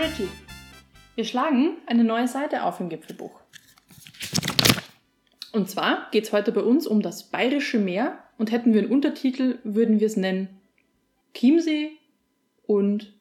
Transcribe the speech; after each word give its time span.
Richie. 0.00 0.28
Wir 1.14 1.26
schlagen 1.26 1.76
eine 1.86 2.04
neue 2.04 2.26
Seite 2.26 2.62
auf 2.62 2.80
im 2.80 2.88
Gipfelbuch. 2.88 3.38
Und 5.52 5.68
zwar 5.68 6.08
geht 6.10 6.24
es 6.24 6.32
heute 6.32 6.52
bei 6.52 6.62
uns 6.62 6.86
um 6.86 7.02
das 7.02 7.24
Bayerische 7.24 7.78
Meer 7.78 8.18
und 8.38 8.50
hätten 8.50 8.72
wir 8.72 8.80
einen 8.80 8.90
Untertitel, 8.90 9.58
würden 9.62 10.00
wir 10.00 10.06
es 10.06 10.16
nennen 10.16 10.48
Chiemsee 11.34 11.90
und 12.66 13.12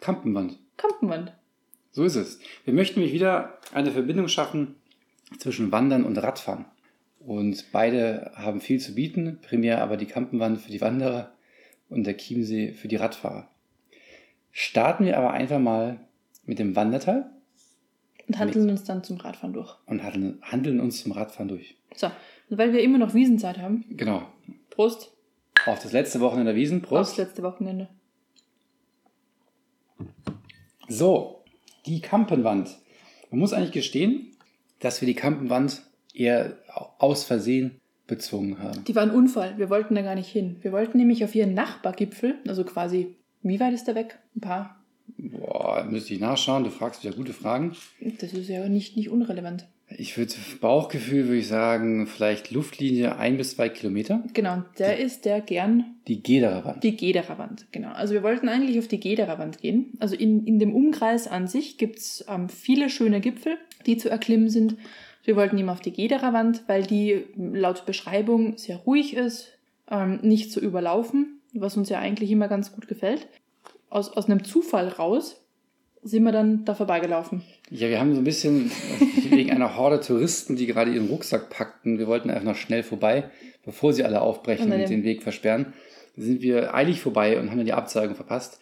Kampenwand. 0.00 0.58
Kampenwand. 0.76 1.32
So 1.92 2.02
ist 2.02 2.16
es. 2.16 2.40
Wir 2.64 2.74
möchten 2.74 2.98
nämlich 2.98 3.14
wieder 3.14 3.60
eine 3.72 3.92
Verbindung 3.92 4.26
schaffen 4.26 4.74
zwischen 5.38 5.70
Wandern 5.70 6.04
und 6.04 6.18
Radfahren. 6.18 6.64
Und 7.20 7.66
beide 7.70 8.32
haben 8.34 8.60
viel 8.60 8.80
zu 8.80 8.96
bieten, 8.96 9.38
primär 9.42 9.80
aber 9.80 9.96
die 9.96 10.06
Kampenwand 10.06 10.60
für 10.60 10.72
die 10.72 10.80
Wanderer 10.80 11.32
und 11.88 12.04
der 12.04 12.16
Chiemsee 12.16 12.72
für 12.72 12.88
die 12.88 12.96
Radfahrer. 12.96 13.48
Starten 14.50 15.04
wir 15.04 15.18
aber 15.18 15.30
einfach 15.30 15.60
mal 15.60 16.00
mit 16.46 16.58
dem 16.58 16.74
Wanderteil 16.76 17.30
Und 18.28 18.38
handeln 18.38 18.70
uns 18.70 18.84
dann 18.84 19.04
zum 19.04 19.18
Radfahren 19.18 19.52
durch. 19.52 19.74
und 19.86 20.02
handeln, 20.02 20.38
handeln 20.42 20.80
uns 20.80 21.02
zum 21.02 21.12
Radfahren 21.12 21.48
durch. 21.48 21.76
So, 21.94 22.06
und 22.50 22.58
weil 22.58 22.72
wir 22.72 22.82
immer 22.82 22.98
noch 22.98 23.14
Wiesenzeit 23.14 23.58
haben, 23.58 23.84
Genau. 23.90 24.22
Prost, 24.70 25.12
Auf 25.66 25.82
das 25.82 25.92
letzte 25.92 26.20
Wochenende 26.20 26.52
der 26.52 26.60
Wiesen. 26.60 26.78
aufs 26.80 26.88
Prost. 26.88 27.16
letzte 27.18 27.42
Wochenende. 27.42 27.88
So, 30.88 31.42
die 31.86 32.00
Kampenwand. 32.00 32.76
Man 33.30 33.40
muss 33.40 33.52
eigentlich 33.52 33.72
gestehen, 33.72 34.32
dass 34.80 35.00
wir 35.00 35.06
die 35.06 35.14
Kampenwand 35.14 35.82
eher 36.14 36.56
aus 36.98 37.24
Versehen 37.24 37.80
bezwungen 38.06 38.58
haben. 38.62 38.84
Die 38.84 38.94
war 38.94 39.02
ein 39.02 39.10
Unfall, 39.10 39.58
wir 39.58 39.68
wollten 39.68 39.94
da 39.96 40.02
gar 40.02 40.14
nicht 40.14 40.28
hin. 40.30 40.58
Wir 40.62 40.70
wollten 40.72 40.98
nämlich 40.98 41.24
auf 41.24 41.34
ihren 41.34 41.54
Nachbargipfel, 41.54 42.36
also 42.46 42.64
quasi, 42.64 43.16
wie 43.42 43.58
weit 43.58 43.72
ist 43.74 43.88
der 43.88 43.94
weg? 43.96 44.18
Ein 44.36 44.40
paar. 44.40 44.80
Boah, 45.18 45.86
müsste 45.88 46.14
ich 46.14 46.20
nachschauen. 46.20 46.64
Du 46.64 46.70
fragst 46.70 47.04
wieder 47.04 47.14
gute 47.14 47.32
Fragen. 47.32 47.74
Das 48.20 48.32
ist 48.32 48.48
ja 48.48 48.68
nicht, 48.68 48.96
nicht 48.96 49.10
unrelevant. 49.10 49.66
Ich 49.88 50.18
würde, 50.18 50.34
Bauchgefühl 50.60 51.26
würde 51.26 51.38
ich 51.38 51.46
sagen, 51.46 52.08
vielleicht 52.08 52.50
Luftlinie 52.50 53.18
ein 53.18 53.36
bis 53.36 53.52
zwei 53.52 53.68
Kilometer. 53.68 54.24
Genau, 54.32 54.64
der 54.78 54.98
ist 54.98 55.24
der 55.24 55.40
gern 55.40 55.84
Die 56.08 56.22
Gederer 56.22 56.64
Wand. 56.64 56.82
die 56.82 56.96
Gederer 56.96 57.38
Wand. 57.38 57.66
Genau, 57.70 57.92
also 57.92 58.12
wir 58.12 58.24
wollten 58.24 58.48
eigentlich 58.48 58.78
auf 58.80 58.88
die 58.88 58.98
Gederer 58.98 59.38
Wand 59.38 59.60
gehen. 59.60 59.92
Also 60.00 60.16
in, 60.16 60.44
in 60.44 60.58
dem 60.58 60.74
Umkreis 60.74 61.28
an 61.28 61.46
sich 61.46 61.78
gibt 61.78 61.98
es 61.98 62.24
ähm, 62.28 62.48
viele 62.48 62.90
schöne 62.90 63.20
Gipfel, 63.20 63.58
die 63.86 63.96
zu 63.96 64.08
erklimmen 64.10 64.50
sind. 64.50 64.76
Wir 65.22 65.36
wollten 65.36 65.56
eben 65.56 65.68
auf 65.68 65.80
die 65.80 65.92
Gederer 65.92 66.32
Wand, 66.32 66.64
weil 66.66 66.82
die 66.82 67.24
laut 67.36 67.86
Beschreibung 67.86 68.58
sehr 68.58 68.78
ruhig 68.78 69.14
ist, 69.14 69.52
ähm, 69.88 70.18
nicht 70.22 70.50
so 70.50 70.60
überlaufen, 70.60 71.40
was 71.52 71.76
uns 71.76 71.90
ja 71.90 72.00
eigentlich 72.00 72.32
immer 72.32 72.48
ganz 72.48 72.72
gut 72.72 72.88
gefällt. 72.88 73.28
Aus, 73.88 74.10
aus 74.16 74.26
einem 74.26 74.44
Zufall 74.44 74.88
raus 74.88 75.40
sind 76.02 76.22
wir 76.24 76.32
dann 76.32 76.64
da 76.64 76.74
vorbeigelaufen. 76.74 77.42
Ja, 77.70 77.88
wir 77.88 77.98
haben 77.98 78.14
so 78.14 78.20
ein 78.20 78.24
bisschen 78.24 78.70
wegen 79.30 79.50
einer 79.50 79.76
Horde 79.76 80.00
Touristen, 80.00 80.56
die 80.56 80.66
gerade 80.66 80.92
ihren 80.92 81.08
Rucksack 81.08 81.50
packten, 81.50 81.98
wir 81.98 82.06
wollten 82.06 82.30
einfach 82.30 82.44
noch 82.44 82.56
schnell 82.56 82.82
vorbei, 82.82 83.30
bevor 83.64 83.92
sie 83.92 84.04
alle 84.04 84.20
aufbrechen 84.20 84.70
Und 84.70 84.80
und 84.80 84.88
den 84.88 85.02
Weg 85.04 85.22
versperren, 85.22 85.72
sind 86.16 86.42
wir 86.42 86.74
eilig 86.74 87.00
vorbei 87.00 87.38
und 87.38 87.50
haben 87.50 87.56
dann 87.58 87.66
die 87.66 87.72
Absage 87.72 88.14
verpasst. 88.14 88.60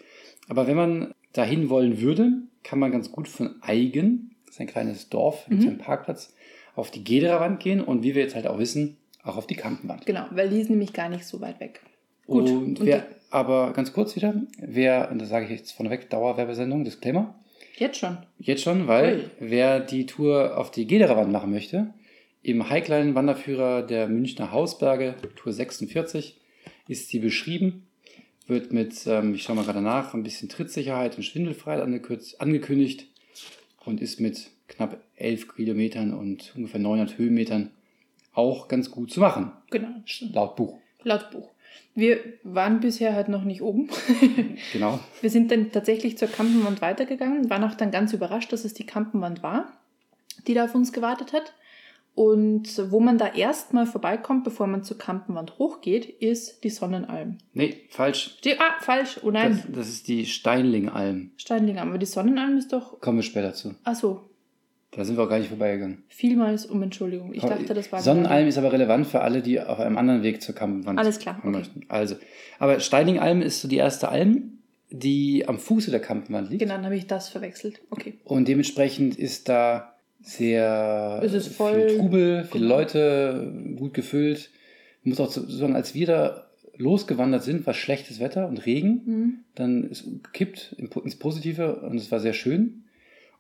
Aber 0.49 0.67
wenn 0.67 0.77
man 0.77 1.15
dahin 1.33 1.69
wollen 1.69 2.01
würde, 2.01 2.33
kann 2.63 2.79
man 2.79 2.91
ganz 2.93 3.13
gut 3.13 3.29
von 3.29 3.57
Eigen, 3.61 4.35
das 4.47 4.55
ist 4.57 4.61
ein 4.61 4.67
kleines 4.67 5.09
Dorf 5.11 5.49
mit 5.49 5.61
Mhm. 5.61 5.69
einem 5.69 5.79
Parkplatz, 5.79 6.35
auf 6.75 6.91
die 6.91 7.05
Gederer 7.05 7.41
Wand 7.41 7.61
gehen 7.61 7.81
und 7.81 8.03
wie 8.03 8.15
wir 8.15 8.23
jetzt 8.23 8.35
halt 8.35 8.47
auch 8.47 8.59
wissen, 8.59 8.97
auch 9.23 9.37
auf 9.37 9.47
die 9.47 9.55
Kampenwand. 9.55 10.07
Genau, 10.07 10.27
weil 10.31 10.49
die 10.49 10.61
ist 10.61 10.71
nämlich 10.71 10.93
gar 10.93 11.09
nicht 11.09 11.25
so 11.27 11.41
weit 11.41 11.61
weg. 11.61 11.81
Gut, 12.27 12.49
Und, 12.49 12.81
und 12.81 12.87
wer, 12.87 13.07
aber 13.31 13.73
ganz 13.73 13.93
kurz 13.93 14.17
wieder, 14.17 14.35
wer, 14.59 15.11
und 15.11 15.21
das 15.21 15.29
sage 15.29 15.45
ich 15.47 15.51
jetzt 15.51 15.73
vorneweg, 15.73 16.09
Dauerwerbesendung, 16.11 16.85
Disclaimer, 16.85 17.35
Jetzt 17.77 17.99
schon. 17.99 18.19
Jetzt 18.39 18.63
schon, 18.63 18.87
weil 18.87 19.17
Ui. 19.17 19.25
wer 19.41 19.81
die 19.81 20.07
Tour 20.07 20.57
auf 20.57 20.71
die 20.71 20.87
Gederer 20.87 21.17
Wand 21.17 21.33
machen 21.33 21.51
möchte, 21.51 21.93
im 22.43 22.71
Highline 22.71 23.17
Wanderführer 23.17 23.83
der 23.83 24.07
Münchner 24.07 24.53
Hausberge, 24.53 25.17
Tour 25.35 25.53
46, 25.53 26.37
ist 26.87 27.09
sie 27.09 27.19
beschrieben, 27.19 27.87
wird 28.47 28.73
mit, 28.73 29.07
ähm, 29.07 29.35
ich 29.35 29.43
schaue 29.43 29.57
mal 29.57 29.65
gerade 29.65 29.81
nach, 29.81 30.15
ein 30.15 30.23
bisschen 30.23 30.49
Trittsicherheit 30.49 31.17
und 31.17 31.25
Schwindelfreiheit 31.25 31.83
angekündigt 32.39 33.09
und 33.85 34.01
ist 34.01 34.21
mit 34.21 34.51
knapp 34.69 35.01
11 35.17 35.57
Kilometern 35.57 36.15
und 36.15 36.53
ungefähr 36.55 36.81
900 36.81 37.19
Höhenmetern 37.19 37.71
auch 38.35 38.69
ganz 38.69 38.91
gut 38.91 39.11
zu 39.11 39.19
machen, 39.21 39.51
Genau, 39.71 39.89
laut 40.33 40.55
Buch. 40.57 40.79
laut 41.03 41.31
Buch. 41.33 41.51
Wir 41.95 42.19
waren 42.43 42.81
bisher 42.81 43.15
halt 43.15 43.29
noch 43.29 43.45
nicht 43.45 43.63
oben. 43.63 43.89
Genau. 44.73 44.99
Wir 45.21 45.31
sind 45.31 45.51
dann 45.51 45.71
tatsächlich 45.71 46.19
zur 46.19 46.29
Kampenwand 46.29 46.81
weitergegangen, 46.81 47.51
waren 47.51 47.65
auch 47.65 47.75
dann 47.75 47.91
ganz 47.91 48.13
überrascht, 48.13 48.53
dass 48.53 48.65
es 48.65 48.75
die 48.75 48.87
Kampenwand 48.87 49.43
war, 49.43 49.73
die 50.47 50.55
da 50.55 50.65
auf 50.65 50.75
uns 50.75 50.93
gewartet 50.93 51.33
hat. 51.33 51.53
Und 52.15 52.91
wo 52.91 53.01
man 53.01 53.19
da 53.19 53.35
erstmal 53.35 53.87
vorbeikommt, 53.87 54.45
bevor 54.45 54.69
man 54.69 54.85
zur 54.85 54.99
Kampenwand 54.99 55.59
hochgeht, 55.59 56.07
ist 56.07 56.63
die 56.63 56.71
Sonnenalm. 56.71 57.39
Nee, 57.53 57.83
falsch. 57.89 58.41
Die, 58.45 58.59
ah, 58.59 58.75
falsch. 58.81 59.19
Oh 59.23 59.31
nein. 59.33 59.63
Das, 59.67 59.77
das 59.77 59.89
ist 59.89 60.09
die 60.09 60.27
Steinlingalm. 60.27 61.33
Steinlingalm. 61.37 61.89
Aber 61.89 61.99
die 61.99 62.07
Sonnenalm 62.07 62.57
ist 62.57 62.73
doch. 62.73 63.01
Kommen 63.01 63.19
wir 63.19 63.23
später 63.25 63.53
zu. 63.53 63.75
Ach 63.83 63.97
so. 63.97 64.23
Da 64.97 65.05
sind 65.05 65.17
wir 65.17 65.25
auch 65.25 65.29
gar 65.29 65.39
nicht 65.39 65.49
vorbeigegangen. 65.49 66.05
Vielmals 66.09 66.67
um 66.67 66.83
Entschuldigung. 66.83 67.35
Ich 67.35 67.43
dachte, 67.43 67.75
das 67.75 67.91
war. 67.91 68.01
Sonnenalm 68.01 68.47
ist 68.47 68.59
aber 68.59 68.73
relevant 68.73 69.07
für 69.07 69.21
alle, 69.21 69.43
die 69.43 69.61
auf 69.61 69.81
einem 69.81 69.99
anderen 69.99 70.23
Weg 70.23 70.41
zur 70.43 70.55
Kampenwand 70.55 70.99
Alles 70.99 71.19
klar, 71.19 71.39
okay. 71.41 71.51
möchten. 71.51 71.81
Also, 71.89 72.17
aber 72.59 72.81
Steiningalm 72.81 73.43
ist 73.43 73.61
so 73.61 73.69
die 73.69 73.77
erste 73.77 74.09
Alm, 74.09 74.59
die 74.91 75.49
am 75.49 75.59
Fuße 75.59 75.91
der 75.91 76.01
Kampenwand 76.01 76.51
liegt. 76.51 76.61
Genau, 76.63 76.75
dann 76.75 76.85
habe 76.85 76.97
ich 76.97 77.07
das 77.07 77.29
verwechselt. 77.29 77.81
Okay. 77.91 78.15
Und 78.25 78.47
dementsprechend 78.47 79.19
ist 79.19 79.49
da 79.49 79.95
sehr 80.21 81.21
Es 81.23 81.33
ist 81.33 81.57
viel 81.57 81.99
Trubel, 81.99 82.45
viele 82.45 82.65
genau. 82.65 82.77
Leute, 82.77 83.53
gut 83.77 83.95
gefüllt. 83.95 84.51
Ich 85.03 85.09
muss 85.09 85.21
auch 85.21 85.31
so 85.31 85.47
sagen, 85.49 85.75
als 85.75 85.95
wir 85.95 86.07
da 86.07 86.47
losgewandert 86.77 87.43
sind, 87.43 87.67
war 87.67 87.75
schlechtes 87.75 88.21
Wetter 88.21 88.49
und 88.49 88.65
Regen. 88.65 89.03
Mhm. 89.05 89.35
Dann 89.55 89.85
ist 89.91 90.05
gekippt 90.23 90.77
ins 90.79 91.17
Positive 91.17 91.77
und 91.77 91.97
es 91.97 92.11
war 92.11 92.21
sehr 92.21 92.33
schön. 92.33 92.84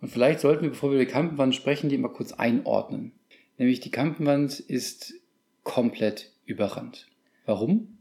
Und 0.04 0.10
vielleicht 0.10 0.40
sollten 0.40 0.64
wir, 0.64 0.68
bevor 0.68 0.90
wir 0.90 0.96
über 0.96 1.06
die 1.06 1.10
Kampenwand 1.10 1.54
sprechen, 1.54 1.88
die 1.88 1.96
mal 1.96 2.12
kurz 2.12 2.34
einordnen. 2.34 3.12
Nämlich 3.56 3.80
die 3.80 3.90
Kampenwand 3.90 4.60
ist 4.60 5.14
komplett 5.62 6.30
überrannt. 6.44 7.06
Warum? 7.46 7.96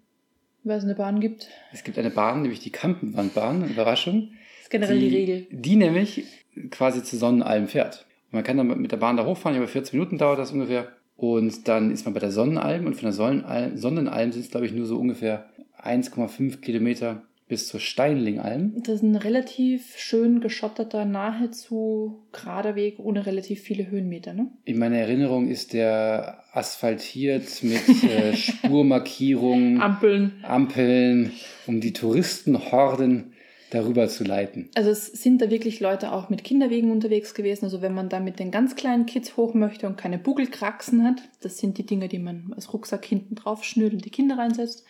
Weil 0.66 0.80
es 0.80 0.84
eine 0.84 0.96
Bahn 0.96 1.22
gibt. 1.22 1.48
Es 1.72 1.86
gibt 1.86 1.98
eine 1.98 2.10
Bahn, 2.10 2.42
nämlich 2.42 2.60
die 2.60 2.72
Kampenwandbahn, 2.72 3.70
Überraschung. 3.70 4.32
Das 4.34 4.64
ist 4.64 4.70
generell 4.70 5.00
die, 5.00 5.16
Regel. 5.16 5.48
Die 5.50 5.78
nämlich 5.78 6.26
quasi 6.72 7.04
zu 7.04 7.16
Sonnenalm 7.16 7.70
fährt. 7.70 8.06
Und 8.26 8.34
man 8.34 8.44
kann 8.44 8.58
dann 8.58 8.82
mit 8.82 8.92
der 8.92 8.98
Bahn 8.98 9.16
da 9.16 9.26
hochfahren, 9.26 9.58
über 9.58 9.70
14 9.70 9.98
Minuten 9.98 10.18
dauert 10.18 10.40
das 10.40 10.52
ungefähr. 10.52 10.90
Und 11.16 11.70
dann 11.70 11.90
ist 11.90 12.04
man 12.04 12.14
bei 12.14 12.20
der 12.20 12.32
Sonnenalm 12.32 12.86
und 12.86 12.96
von 12.96 13.04
der 13.04 13.14
Sonnenalm, 13.14 13.78
Sonnenalm 13.78 14.34
sind 14.34 14.42
es, 14.42 14.52
glaube 14.52 14.66
ich, 14.66 14.74
nur 14.74 14.88
so 14.88 15.00
ungefähr 15.00 15.50
1,5 15.82 16.60
Kilometer 16.60 17.24
bis 17.48 17.68
zur 17.68 17.80
Steinlingalm. 17.80 18.74
Das 18.84 18.96
ist 18.96 19.04
ein 19.04 19.16
relativ 19.16 19.98
schön 19.98 20.40
geschotterter, 20.40 21.06
nahezu 21.06 22.24
gerader 22.32 22.76
Weg 22.76 23.00
ohne 23.00 23.26
relativ 23.26 23.62
viele 23.62 23.90
Höhenmeter, 23.90 24.34
ne? 24.34 24.48
In 24.66 24.80
meiner 24.80 24.98
Erinnerung 24.98 25.48
ist 25.48 25.74
der 25.74 26.44
asphaltiert 26.54 27.64
mit 27.64 28.04
äh, 28.04 28.36
Spurmarkierungen, 28.36 29.82
Ampeln. 29.82 30.34
Ampeln, 30.44 31.32
um 31.68 31.82
die 31.82 31.94
Touristenhorden 31.94 33.34
darüber 33.74 34.08
zu 34.08 34.24
leiten. 34.24 34.70
Also 34.76 34.92
es 34.92 35.08
sind 35.08 35.42
da 35.42 35.50
wirklich 35.50 35.80
Leute 35.80 36.12
auch 36.12 36.30
mit 36.30 36.44
Kinderwegen 36.44 36.92
unterwegs 36.92 37.34
gewesen. 37.34 37.66
Also 37.66 37.82
wenn 37.82 37.94
man 37.94 38.10
da 38.10 38.20
mit 38.20 38.40
den 38.40 38.52
ganz 38.52 38.76
kleinen 38.76 39.06
Kids 39.06 39.36
hoch 39.36 39.54
möchte 39.54 39.88
und 39.88 39.98
keine 39.98 40.20
Bugelkraxen 40.20 41.04
hat, 41.04 41.22
das 41.42 41.58
sind 41.58 41.78
die 41.78 41.86
Dinge, 41.86 42.08
die 42.08 42.20
man 42.20 42.54
als 42.56 42.72
Rucksack 42.72 43.04
hinten 43.06 43.36
drauf 43.36 43.64
schnürt 43.64 43.94
und 43.94 44.06
die 44.06 44.12
Kinder 44.12 44.38
reinsetzt, 44.38 44.86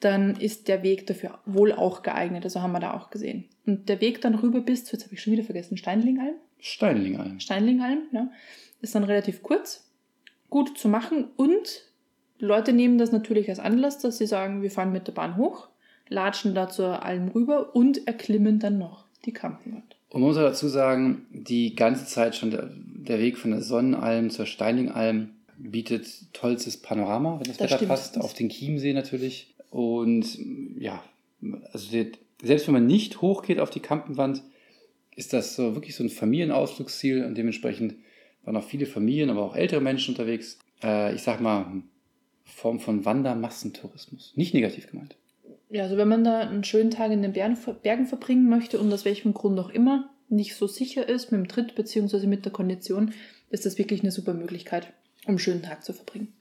dann 0.00 0.36
ist 0.36 0.68
der 0.68 0.82
Weg 0.82 1.06
dafür 1.06 1.38
wohl 1.46 1.72
auch 1.72 2.02
geeignet. 2.02 2.44
Also 2.44 2.60
haben 2.60 2.72
wir 2.72 2.80
da 2.80 2.94
auch 2.94 3.10
gesehen. 3.10 3.44
Und 3.66 3.88
der 3.88 4.00
Weg 4.00 4.20
dann 4.20 4.34
rüber 4.34 4.60
bis 4.60 4.90
jetzt 4.90 5.04
habe 5.04 5.14
ich 5.14 5.22
schon 5.22 5.32
wieder 5.32 5.44
vergessen, 5.44 5.76
Steinlingalm. 5.76 6.34
Steinlingalm. 6.60 7.40
Steinlingalm, 7.40 8.02
ja, 8.12 8.30
ist 8.80 8.94
dann 8.94 9.04
relativ 9.04 9.42
kurz, 9.42 9.90
gut 10.50 10.76
zu 10.78 10.88
machen 10.88 11.26
und 11.36 11.82
Leute 12.38 12.72
nehmen 12.72 12.98
das 12.98 13.12
natürlich 13.12 13.48
als 13.48 13.58
Anlass, 13.60 13.98
dass 13.98 14.18
sie 14.18 14.26
sagen, 14.26 14.62
wir 14.62 14.70
fahren 14.70 14.92
mit 14.92 15.06
der 15.06 15.12
Bahn 15.12 15.36
hoch, 15.36 15.68
latschen 16.08 16.54
da 16.54 16.68
zur 16.68 17.02
Alm 17.02 17.28
rüber 17.28 17.74
und 17.74 18.06
erklimmen 18.06 18.58
dann 18.58 18.78
noch 18.78 19.04
die 19.24 19.32
Kampenwand. 19.32 19.96
Und 20.10 20.20
man 20.20 20.28
muss 20.28 20.36
auch 20.36 20.42
dazu 20.42 20.68
sagen, 20.68 21.26
die 21.30 21.74
ganze 21.74 22.06
Zeit 22.06 22.36
schon 22.36 22.50
der, 22.50 22.70
der 22.72 23.18
Weg 23.18 23.38
von 23.38 23.52
der 23.52 23.62
Sonnenalm 23.62 24.30
zur 24.30 24.46
Steinlingalm 24.46 25.30
bietet 25.56 26.06
tollstes 26.32 26.76
Panorama, 26.76 27.38
wenn 27.38 27.44
das, 27.48 27.56
Das 27.56 27.66
Wetter 27.66 27.76
stimmt. 27.76 27.88
passt, 27.88 28.18
auf 28.20 28.34
den 28.34 28.48
Chiemsee 28.48 28.92
natürlich. 28.92 29.53
Und 29.74 30.38
ja, 30.78 31.02
also 31.72 31.90
der, 31.90 32.06
selbst 32.40 32.68
wenn 32.68 32.74
man 32.74 32.86
nicht 32.86 33.20
hochgeht 33.20 33.58
auf 33.58 33.70
die 33.70 33.80
Kampenwand, 33.80 34.44
ist 35.16 35.32
das 35.32 35.56
so 35.56 35.74
wirklich 35.74 35.96
so 35.96 36.04
ein 36.04 36.10
Familienausflugsziel 36.10 37.24
und 37.24 37.36
dementsprechend 37.36 37.96
waren 38.44 38.56
auch 38.56 38.62
viele 38.62 38.86
Familien, 38.86 39.30
aber 39.30 39.42
auch 39.42 39.56
ältere 39.56 39.80
Menschen 39.80 40.12
unterwegs. 40.14 40.60
Äh, 40.80 41.16
ich 41.16 41.22
sag 41.22 41.40
mal, 41.40 41.82
Form 42.44 42.78
von 42.78 43.04
Wandermassentourismus. 43.04 44.34
Nicht 44.36 44.54
negativ 44.54 44.88
gemeint. 44.88 45.16
Ja, 45.70 45.82
also 45.82 45.96
wenn 45.96 46.06
man 46.06 46.22
da 46.22 46.38
einen 46.38 46.62
schönen 46.62 46.92
Tag 46.92 47.10
in 47.10 47.22
den 47.22 47.32
Bergen, 47.32 47.58
Bergen 47.82 48.06
verbringen 48.06 48.48
möchte 48.48 48.78
und 48.78 48.92
aus 48.92 49.04
welchem 49.04 49.34
Grund 49.34 49.58
auch 49.58 49.70
immer 49.70 50.08
nicht 50.28 50.54
so 50.54 50.68
sicher 50.68 51.08
ist 51.08 51.32
mit 51.32 51.40
dem 51.40 51.48
Tritt 51.48 51.74
bzw. 51.74 52.28
mit 52.28 52.44
der 52.44 52.52
Kondition, 52.52 53.12
ist 53.50 53.66
das 53.66 53.76
wirklich 53.76 54.02
eine 54.02 54.12
super 54.12 54.34
Möglichkeit, 54.34 54.92
um 55.24 55.30
einen 55.30 55.38
schönen 55.40 55.62
Tag 55.62 55.82
zu 55.82 55.92
verbringen. 55.92 56.32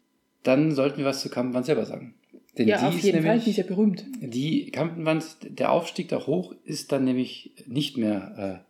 Dann 0.43 0.71
sollten 0.75 0.99
wir 0.99 1.05
was 1.05 1.21
zur 1.21 1.31
Kampenwand 1.31 1.65
selber 1.65 1.87
sagen. 1.87 2.13
Denn 2.57 2.67
ja, 2.67 2.77
die 2.77 2.85
auf 2.85 2.95
ist 2.95 3.03
jeden 3.03 3.17
Fall, 3.23 3.29
nämlich, 3.37 3.43
die 3.45 3.49
ist 3.51 3.57
ja 3.57 3.63
berühmt. 3.63 4.05
Die 4.21 4.69
Kampenwand, 4.71 5.25
der 5.41 5.71
Aufstieg 5.71 6.09
da 6.09 6.25
hoch 6.27 6.53
ist 6.65 6.91
dann 6.91 7.03
nämlich 7.03 7.51
nicht 7.65 7.97
mehr 7.97 8.63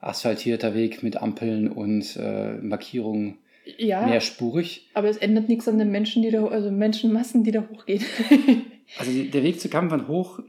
äh, 0.00 0.04
asphaltierter 0.04 0.74
Weg 0.74 1.02
mit 1.02 1.16
Ampeln 1.16 1.68
und 1.68 2.16
äh, 2.16 2.54
Markierungen 2.58 3.38
Ja, 3.78 4.04
mehrspurig. 4.06 4.90
aber 4.94 5.08
es 5.08 5.16
ändert 5.16 5.48
nichts 5.48 5.66
an 5.68 5.78
den 5.78 5.90
Menschen, 5.90 6.22
die 6.22 6.30
da, 6.30 6.44
also 6.46 6.70
Menschenmassen, 6.70 7.44
die 7.44 7.52
da 7.52 7.66
hochgehen. 7.72 8.04
Also 8.98 9.10
der 9.10 9.42
Weg 9.42 9.58
zur 9.58 9.70
Kampenwand 9.70 10.06
hoch 10.06 10.40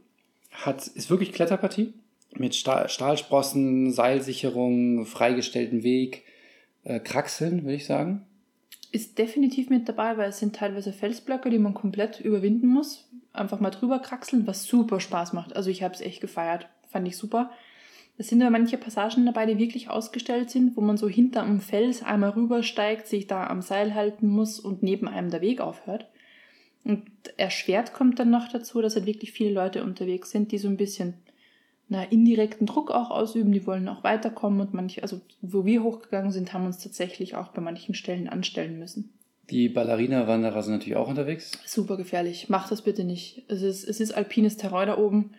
hat, 0.51 0.85
ist 0.85 1.09
wirklich 1.09 1.31
Kletterpartie 1.31 1.93
mit 2.35 2.55
Stahl, 2.55 2.89
Stahlsprossen, 2.89 3.91
Seilsicherung, 3.91 5.05
freigestellten 5.05 5.83
Weg, 5.83 6.23
äh, 6.83 6.99
Kraxeln, 6.99 7.63
würde 7.63 7.75
ich 7.75 7.85
sagen. 7.85 8.23
Ist 8.93 9.17
definitiv 9.17 9.71
mit 9.71 9.89
dabei, 9.89 10.17
weil 10.17 10.29
es 10.29 10.37
sind 10.37 10.55
teilweise 10.55 10.93
Felsblöcke, 10.93 11.49
die 11.49 11.57
man 11.57 11.73
komplett 11.73 12.19
überwinden 12.19 12.67
muss. 12.67 13.09
Einfach 13.33 13.59
mal 13.59 13.71
drüber 13.71 13.97
kraxeln, 13.97 14.45
was 14.45 14.65
super 14.65 14.99
Spaß 14.99 15.33
macht. 15.33 15.55
Also 15.55 15.71
ich 15.71 15.81
habe 15.81 15.95
es 15.95 16.01
echt 16.01 16.21
gefeiert. 16.21 16.69
Fand 16.87 17.07
ich 17.07 17.17
super. 17.17 17.49
Es 18.19 18.27
sind 18.27 18.39
aber 18.43 18.51
manche 18.51 18.77
Passagen 18.77 19.25
dabei, 19.25 19.47
die 19.47 19.57
wirklich 19.57 19.89
ausgestellt 19.89 20.51
sind, 20.51 20.77
wo 20.77 20.81
man 20.81 20.97
so 20.97 21.09
hinter 21.09 21.41
am 21.41 21.59
Fels 21.59 22.03
einmal 22.03 22.29
rübersteigt, 22.29 23.07
sich 23.07 23.25
da 23.25 23.47
am 23.47 23.63
Seil 23.63 23.95
halten 23.95 24.27
muss 24.27 24.59
und 24.59 24.83
neben 24.83 25.07
einem 25.07 25.31
der 25.31 25.41
Weg 25.41 25.59
aufhört. 25.59 26.07
Und 26.83 27.03
erschwert 27.37 27.93
kommt 27.93 28.19
dann 28.19 28.29
noch 28.29 28.47
dazu, 28.47 28.79
dass 28.83 28.95
halt 28.95 29.07
wirklich 29.07 29.31
viele 29.31 29.53
Leute 29.53 29.83
unterwegs 29.83 30.29
sind, 30.29 30.51
die 30.51 30.59
so 30.59 30.67
ein 30.67 30.77
bisschen 30.77 31.15
na, 31.93 32.03
indirekten 32.03 32.65
Druck 32.67 32.91
auch 32.91 33.11
ausüben, 33.11 33.51
die 33.51 33.65
wollen 33.65 33.87
auch 33.87 34.03
weiterkommen 34.03 34.59
und 34.59 34.73
manche, 34.73 35.01
also 35.03 35.21
wo 35.41 35.63
wir 35.65 35.83
hochgegangen 35.83 36.31
sind, 36.31 36.51
haben 36.51 36.65
uns 36.65 36.79
tatsächlich 36.83 37.35
auch 37.35 37.49
bei 37.49 37.61
manchen 37.61 37.95
Stellen 37.95 38.27
anstellen 38.27 38.77
müssen. 38.79 39.13
Die 39.49 39.69
Ballerina-Wanderer 39.69 40.63
sind 40.63 40.73
natürlich 40.73 40.95
auch 40.95 41.07
unterwegs. 41.07 41.51
Super 41.65 41.97
gefährlich. 41.97 42.49
Macht 42.49 42.71
das 42.71 42.81
bitte 42.81 43.03
nicht. 43.03 43.43
Es 43.47 43.61
ist, 43.61 43.83
es 43.87 43.99
ist 43.99 44.11
alpines 44.13 44.57
Terrain 44.57 44.87
da 44.87 44.97
oben. 44.97 45.31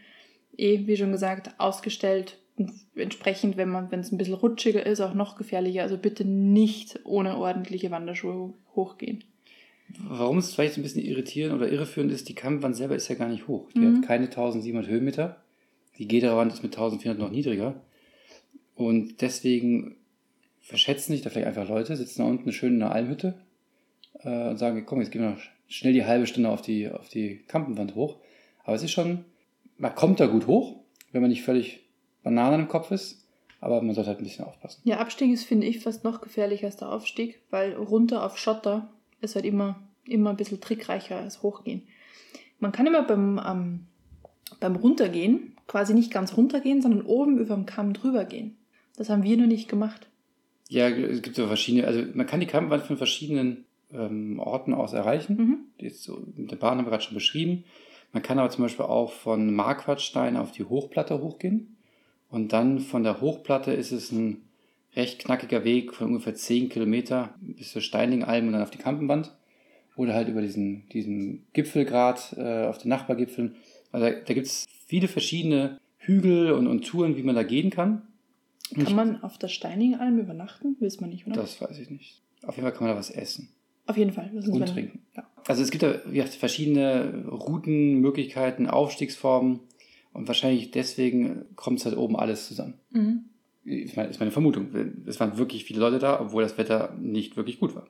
Eh, 0.56 0.86
wie 0.86 0.96
schon 0.96 1.10
gesagt, 1.10 1.50
ausgestellt. 1.58 2.38
Und 2.56 2.70
entsprechend, 2.94 3.56
wenn 3.56 3.68
man, 3.70 3.90
wenn 3.90 4.00
es 4.00 4.12
ein 4.12 4.18
bisschen 4.18 4.34
rutschiger 4.34 4.86
ist, 4.86 5.00
auch 5.00 5.14
noch 5.14 5.36
gefährlicher. 5.36 5.82
Also 5.82 5.96
bitte 5.96 6.24
nicht 6.24 7.00
ohne 7.04 7.36
ordentliche 7.36 7.90
Wanderschuhe 7.90 8.52
hochgehen. 8.76 9.24
Warum 10.08 10.38
es 10.38 10.52
vielleicht 10.54 10.76
ein 10.76 10.82
bisschen 10.82 11.02
irritierend 11.02 11.54
oder 11.56 11.70
irreführend 11.70 12.12
ist, 12.12 12.28
die 12.28 12.34
Kampfwand 12.34 12.76
selber 12.76 12.94
ist 12.96 13.08
ja 13.08 13.14
gar 13.16 13.28
nicht 13.28 13.48
hoch. 13.48 13.70
Die 13.72 13.80
Mhm. 13.80 13.96
hat 13.98 14.06
keine 14.06 14.24
1700 14.30 14.86
Höhenmeter. 14.88 15.42
Die 15.98 16.08
Gederwand 16.08 16.52
ist 16.52 16.62
mit 16.62 16.74
1400 16.74 17.18
noch 17.18 17.30
niedriger. 17.30 17.80
Und 18.74 19.20
deswegen 19.20 19.96
verschätzen 20.60 21.12
sich 21.12 21.22
da 21.22 21.30
vielleicht 21.30 21.46
einfach 21.46 21.68
Leute, 21.68 21.96
sitzen 21.96 22.22
da 22.22 22.28
unten 22.28 22.52
schön 22.52 22.76
in 22.76 22.82
einer 22.82 22.92
Almhütte 22.92 23.34
äh, 24.20 24.48
und 24.48 24.56
sagen, 24.56 24.84
komm, 24.86 25.00
jetzt 25.00 25.12
gehen 25.12 25.22
wir 25.22 25.30
noch 25.30 25.42
schnell 25.68 25.92
die 25.92 26.04
halbe 26.04 26.26
Stunde 26.26 26.48
auf 26.50 26.62
die, 26.62 26.90
auf 26.90 27.08
die 27.08 27.44
Kampenwand 27.46 27.94
hoch. 27.94 28.18
Aber 28.64 28.74
es 28.74 28.82
ist 28.82 28.92
schon, 28.92 29.24
man 29.76 29.94
kommt 29.94 30.20
da 30.20 30.26
gut 30.26 30.46
hoch, 30.46 30.80
wenn 31.12 31.20
man 31.20 31.30
nicht 31.30 31.42
völlig 31.42 31.84
Bananen 32.22 32.62
im 32.62 32.68
Kopf 32.68 32.90
ist, 32.90 33.26
aber 33.60 33.80
man 33.82 33.94
sollte 33.94 34.10
halt 34.10 34.20
ein 34.20 34.24
bisschen 34.24 34.44
aufpassen. 34.44 34.80
Ja, 34.84 34.98
Abstieg 34.98 35.32
ist, 35.32 35.44
finde 35.44 35.66
ich, 35.66 35.80
fast 35.80 36.04
noch 36.04 36.20
gefährlicher 36.20 36.66
als 36.66 36.76
der 36.76 36.90
Aufstieg, 36.90 37.40
weil 37.50 37.74
runter 37.74 38.24
auf 38.24 38.38
Schotter 38.38 38.90
ist 39.20 39.36
halt 39.36 39.44
immer, 39.44 39.80
immer 40.06 40.30
ein 40.30 40.36
bisschen 40.36 40.60
trickreicher 40.60 41.16
als 41.16 41.42
hochgehen. 41.42 41.82
Man 42.58 42.72
kann 42.72 42.86
immer 42.86 43.02
beim, 43.02 43.40
ähm, 43.46 43.86
beim 44.60 44.76
Runtergehen 44.76 45.53
quasi 45.66 45.94
nicht 45.94 46.12
ganz 46.12 46.36
runtergehen, 46.36 46.82
sondern 46.82 47.02
oben 47.02 47.38
über 47.38 47.54
dem 47.54 47.66
Kamm 47.66 47.92
drüber 47.92 48.24
gehen. 48.24 48.56
Das 48.96 49.10
haben 49.10 49.22
wir 49.22 49.36
nur 49.36 49.46
nicht 49.46 49.68
gemacht. 49.68 50.08
Ja, 50.68 50.88
es 50.88 51.22
gibt 51.22 51.36
so 51.36 51.46
verschiedene, 51.46 51.86
also 51.86 52.02
man 52.14 52.26
kann 52.26 52.40
die 52.40 52.46
Kampenwand 52.46 52.84
von 52.84 52.96
verschiedenen 52.96 53.64
ähm, 53.92 54.38
Orten 54.38 54.74
aus 54.74 54.92
erreichen. 54.92 55.36
Mhm. 55.36 55.58
Die 55.80 55.86
ist 55.86 56.02
so, 56.02 56.22
mit 56.36 56.50
der 56.50 56.56
Bahn 56.56 56.78
haben 56.78 56.86
wir 56.86 56.90
gerade 56.90 57.02
schon 57.02 57.14
beschrieben. 57.14 57.64
Man 58.12 58.22
kann 58.22 58.38
aber 58.38 58.50
zum 58.50 58.64
Beispiel 58.64 58.84
auch 58.84 59.12
von 59.12 59.54
Marquardstein 59.54 60.36
auf 60.36 60.52
die 60.52 60.64
Hochplatte 60.64 61.20
hochgehen. 61.20 61.76
Und 62.30 62.52
dann 62.52 62.80
von 62.80 63.02
der 63.02 63.20
Hochplatte 63.20 63.72
ist 63.72 63.92
es 63.92 64.12
ein 64.12 64.42
recht 64.96 65.18
knackiger 65.18 65.64
Weg 65.64 65.94
von 65.94 66.08
ungefähr 66.08 66.34
10 66.34 66.68
Kilometer 66.68 67.34
bis 67.40 67.72
zur 67.72 67.82
Steiningalm 67.82 68.46
und 68.46 68.52
dann 68.52 68.62
auf 68.62 68.70
die 68.70 68.78
Kampenwand. 68.78 69.34
Oder 69.96 70.14
halt 70.14 70.28
über 70.28 70.42
diesen, 70.42 70.88
diesen 70.88 71.46
Gipfelgrat 71.52 72.34
äh, 72.36 72.66
auf 72.66 72.78
den 72.78 72.88
Nachbargipfeln. 72.88 73.56
Also 73.92 74.06
da, 74.06 74.12
da 74.12 74.34
gibt 74.34 74.46
es 74.46 74.64
viele 74.86 75.08
verschiedene 75.08 75.80
Hügel 75.98 76.52
und, 76.52 76.66
und 76.66 76.86
Touren, 76.86 77.16
wie 77.16 77.22
man 77.22 77.34
da 77.34 77.42
gehen 77.42 77.70
kann. 77.70 78.02
Kann 78.74 78.96
man 78.96 79.22
auf 79.22 79.38
der 79.38 79.48
Steiningalm 79.48 80.18
übernachten? 80.18 80.76
Weiß 80.80 81.00
man 81.00 81.10
nicht, 81.10 81.26
oder? 81.26 81.36
Das 81.36 81.60
weiß 81.60 81.78
ich 81.78 81.90
nicht. 81.90 82.22
Auf 82.42 82.56
jeden 82.56 82.66
Fall 82.66 82.72
kann 82.76 82.86
man 82.86 82.94
da 82.94 82.98
was 82.98 83.10
essen 83.10 83.48
Auf 83.86 83.96
jeden 83.96 84.12
Fall. 84.12 84.30
Und 84.34 84.60
wenn- 84.60 84.66
trinken. 84.66 85.02
Ja. 85.16 85.26
Also 85.46 85.62
es 85.62 85.70
gibt 85.70 85.82
da 85.82 85.92
gesagt, 85.92 86.34
verschiedene 86.34 87.26
Routen, 87.28 88.00
Möglichkeiten, 88.00 88.66
Aufstiegsformen 88.66 89.60
und 90.12 90.26
wahrscheinlich 90.26 90.70
deswegen 90.70 91.44
kommt 91.56 91.80
es 91.80 91.84
halt 91.84 91.96
oben 91.96 92.16
alles 92.16 92.48
zusammen. 92.48 92.74
Mhm. 92.90 93.24
Ist 93.64 93.96
meine, 93.96 94.08
ist 94.10 94.20
meine 94.20 94.30
Vermutung. 94.30 94.68
Es 95.06 95.20
waren 95.20 95.38
wirklich 95.38 95.64
viele 95.64 95.80
Leute 95.80 95.98
da, 95.98 96.20
obwohl 96.20 96.42
das 96.42 96.58
Wetter 96.58 96.96
nicht 97.00 97.36
wirklich 97.36 97.60
gut 97.60 97.74
war. 97.74 97.86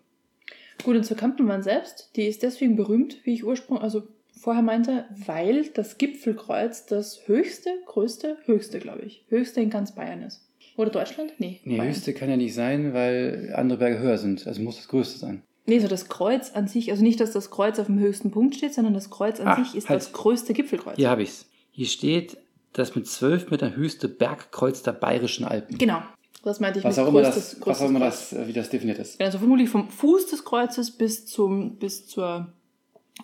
Gut, 0.82 0.96
und 0.96 1.04
zur 1.04 1.16
Kampenwand 1.16 1.64
selbst, 1.64 2.10
die 2.16 2.22
ist 2.22 2.42
deswegen 2.42 2.76
berühmt, 2.76 3.24
wie 3.24 3.34
ich 3.34 3.44
ursprünglich, 3.44 3.82
also 3.82 4.08
vorher 4.38 4.62
meinte, 4.62 5.04
weil 5.26 5.66
das 5.74 5.98
Gipfelkreuz 5.98 6.86
das 6.86 7.20
höchste, 7.26 7.70
größte, 7.86 8.36
höchste, 8.44 8.78
glaube 8.78 9.02
ich, 9.02 9.24
höchste 9.28 9.60
in 9.60 9.70
ganz 9.70 9.94
Bayern 9.94 10.22
ist. 10.22 10.40
Oder 10.76 10.90
Deutschland? 10.90 11.32
Nee. 11.38 11.60
Nee, 11.64 11.76
Bayern. 11.78 11.90
höchste 11.92 12.14
kann 12.14 12.28
ja 12.30 12.36
nicht 12.36 12.54
sein, 12.54 12.92
weil 12.94 13.52
andere 13.54 13.78
Berge 13.78 13.98
höher 14.00 14.18
sind. 14.18 14.46
Also 14.46 14.60
muss 14.62 14.76
das 14.76 14.88
größte 14.88 15.18
sein. 15.18 15.42
Nee, 15.66 15.78
so 15.78 15.88
das 15.88 16.08
Kreuz 16.08 16.50
an 16.52 16.68
sich, 16.68 16.90
also 16.90 17.02
nicht, 17.02 17.20
dass 17.20 17.30
das 17.32 17.50
Kreuz 17.50 17.78
auf 17.78 17.86
dem 17.86 17.98
höchsten 17.98 18.30
Punkt 18.30 18.54
steht, 18.54 18.74
sondern 18.74 18.92
das 18.92 19.08
Kreuz 19.08 19.40
an 19.40 19.48
Ah, 19.48 19.56
sich 19.64 19.74
ist 19.74 19.88
halt. 19.88 20.00
das 20.00 20.12
größte 20.12 20.52
Gipfelkreuz. 20.52 20.96
Hier 20.96 21.08
habe 21.08 21.22
ich 21.22 21.30
es. 21.30 21.46
Hier 21.70 21.86
steht 21.86 22.36
das 22.74 22.94
mit 22.94 23.06
12 23.06 23.50
Meter 23.50 23.74
höchste 23.74 24.08
Bergkreuz 24.08 24.82
der 24.82 24.92
Bayerischen 24.92 25.44
Alpen. 25.46 25.78
Genau. 25.78 26.02
Das 26.42 26.60
meinte 26.60 26.80
ich 26.80 26.84
Was 26.84 26.96
mit 26.98 27.06
auch 27.06 27.08
immer 27.08 27.22
größtes, 27.22 27.50
das, 27.60 27.66
was 27.66 27.80
auch 27.80 27.88
immer 27.88 28.00
das, 28.00 28.32
äh, 28.34 28.46
wie 28.46 28.52
das 28.52 28.68
definiert 28.68 28.98
ist. 28.98 29.18
Also 29.18 29.38
vermutlich 29.38 29.70
vom 29.70 29.88
Fuß 29.88 30.26
des 30.26 30.44
Kreuzes 30.44 30.90
bis, 30.90 31.24
zum, 31.24 31.76
bis 31.76 32.06
zur 32.06 32.52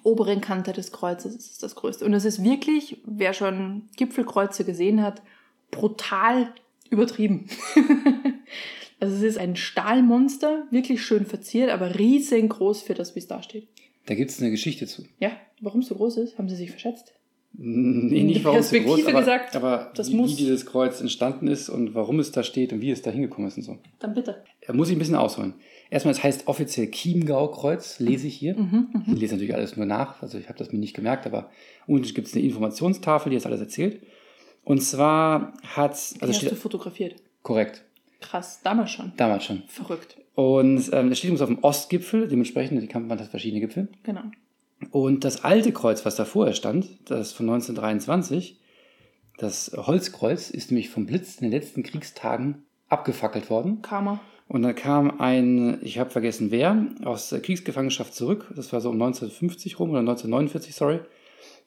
oberen 0.02 0.40
Kante 0.40 0.72
des 0.72 0.92
Kreuzes 0.92 1.34
ist 1.34 1.50
es 1.52 1.58
das 1.58 1.74
größte. 1.74 2.04
Und 2.04 2.14
es 2.14 2.24
ist 2.24 2.42
wirklich, 2.42 2.98
wer 3.04 3.32
schon 3.32 3.88
Gipfelkreuze 3.96 4.64
gesehen 4.64 5.02
hat, 5.02 5.22
brutal 5.70 6.52
übertrieben. 6.90 7.46
also 9.00 9.16
es 9.16 9.22
ist 9.22 9.38
ein 9.38 9.56
Stahlmonster, 9.56 10.66
wirklich 10.70 11.02
schön 11.02 11.26
verziert, 11.26 11.70
aber 11.70 11.98
riesengroß 11.98 12.82
für 12.82 12.94
das, 12.94 13.14
wie 13.14 13.20
es 13.20 13.26
da 13.26 13.42
steht. 13.42 13.68
Da 14.06 14.14
gibt 14.14 14.30
es 14.30 14.40
eine 14.40 14.50
Geschichte 14.50 14.86
zu. 14.86 15.04
Ja, 15.18 15.32
warum 15.60 15.80
es 15.80 15.88
so 15.88 15.94
groß 15.94 16.16
ist, 16.18 16.38
haben 16.38 16.48
sie 16.48 16.56
sich 16.56 16.70
verschätzt. 16.70 17.12
Nee, 17.52 18.22
nicht 18.22 18.44
warum 18.44 18.60
es 18.60 18.70
so 18.70 18.80
groß 18.80 19.06
aber, 19.06 19.20
gesagt, 19.20 19.56
aber 19.56 19.92
wie, 19.96 20.12
wie 20.12 20.34
dieses 20.36 20.66
Kreuz 20.66 21.00
entstanden 21.00 21.48
ist 21.48 21.68
und 21.68 21.94
warum 21.94 22.20
es 22.20 22.30
da 22.30 22.44
steht 22.44 22.72
und 22.72 22.80
wie 22.80 22.90
es 22.90 23.02
da 23.02 23.10
hingekommen 23.10 23.48
ist 23.48 23.56
und 23.56 23.64
so. 23.64 23.78
Dann 23.98 24.14
bitte. 24.14 24.44
Da 24.66 24.72
muss 24.72 24.88
ich 24.88 24.96
ein 24.96 25.00
bisschen 25.00 25.16
ausholen. 25.16 25.54
Erstmal, 25.90 26.12
es 26.14 26.22
heißt 26.22 26.46
offiziell 26.46 26.88
Chiemgau-Kreuz, 26.90 27.98
lese 27.98 28.26
ich 28.28 28.36
hier. 28.36 28.56
Mhm, 28.56 28.88
Ich 29.12 29.18
lese 29.20 29.34
natürlich 29.34 29.54
alles 29.54 29.76
nur 29.76 29.86
nach, 29.86 30.22
also 30.22 30.38
ich 30.38 30.48
habe 30.48 30.58
das 30.58 30.70
mir 30.72 30.78
nicht 30.78 30.94
gemerkt, 30.94 31.26
aber 31.26 31.50
unten 31.86 32.06
gibt 32.14 32.28
es 32.28 32.34
eine 32.34 32.44
Informationstafel, 32.44 33.30
die 33.30 33.36
das 33.36 33.46
alles 33.46 33.60
erzählt. 33.60 34.00
Und 34.62 34.82
zwar 34.82 35.52
hat, 35.64 35.92
Also 35.92 36.16
also 36.20 36.32
hast 36.34 36.50
du 36.50 36.54
fotografiert. 36.56 37.16
korrekt, 37.42 37.84
Krass, 38.20 38.60
damals 38.62 38.90
schon. 38.92 39.12
damals 39.16 39.44
schon. 39.44 39.62
Verrückt. 39.66 40.16
Und 40.36 40.90
ähm, 40.92 41.10
es 41.10 41.18
steht 41.18 41.30
übrigens 41.30 41.40
auf 41.42 41.48
dem 41.48 41.58
Ostgipfel, 41.64 42.28
dementsprechend, 42.28 42.80
die 42.82 42.86
Kampfbahn 42.86 43.18
hat 43.18 43.28
verschiedene 43.28 43.60
Gipfel. 43.60 43.88
Genau. 44.04 44.22
Und 44.92 45.24
das 45.24 45.42
alte 45.44 45.72
Kreuz, 45.72 46.04
was 46.06 46.16
da 46.16 46.24
vorher 46.24 46.54
stand, 46.54 46.86
das 47.06 47.32
von 47.32 47.46
1923, 47.50 48.58
das 49.38 49.72
Holzkreuz, 49.74 50.50
ist 50.50 50.70
nämlich 50.70 50.88
vom 50.90 51.06
Blitz 51.06 51.36
in 51.36 51.42
den 51.50 51.52
letzten 51.52 51.82
Kriegstagen 51.82 52.62
abgefackelt 52.88 53.50
worden. 53.50 53.82
Karma. 53.82 54.20
Und 54.50 54.62
dann 54.62 54.74
kam 54.74 55.20
ein, 55.20 55.78
ich 55.80 56.00
habe 56.00 56.10
vergessen 56.10 56.50
wer, 56.50 56.84
aus 57.04 57.28
der 57.28 57.40
Kriegsgefangenschaft 57.40 58.12
zurück, 58.12 58.46
das 58.56 58.72
war 58.72 58.80
so 58.80 58.88
um 58.88 58.96
1950 59.00 59.78
rum 59.78 59.90
oder 59.90 60.00
1949, 60.00 60.74
sorry, 60.74 60.98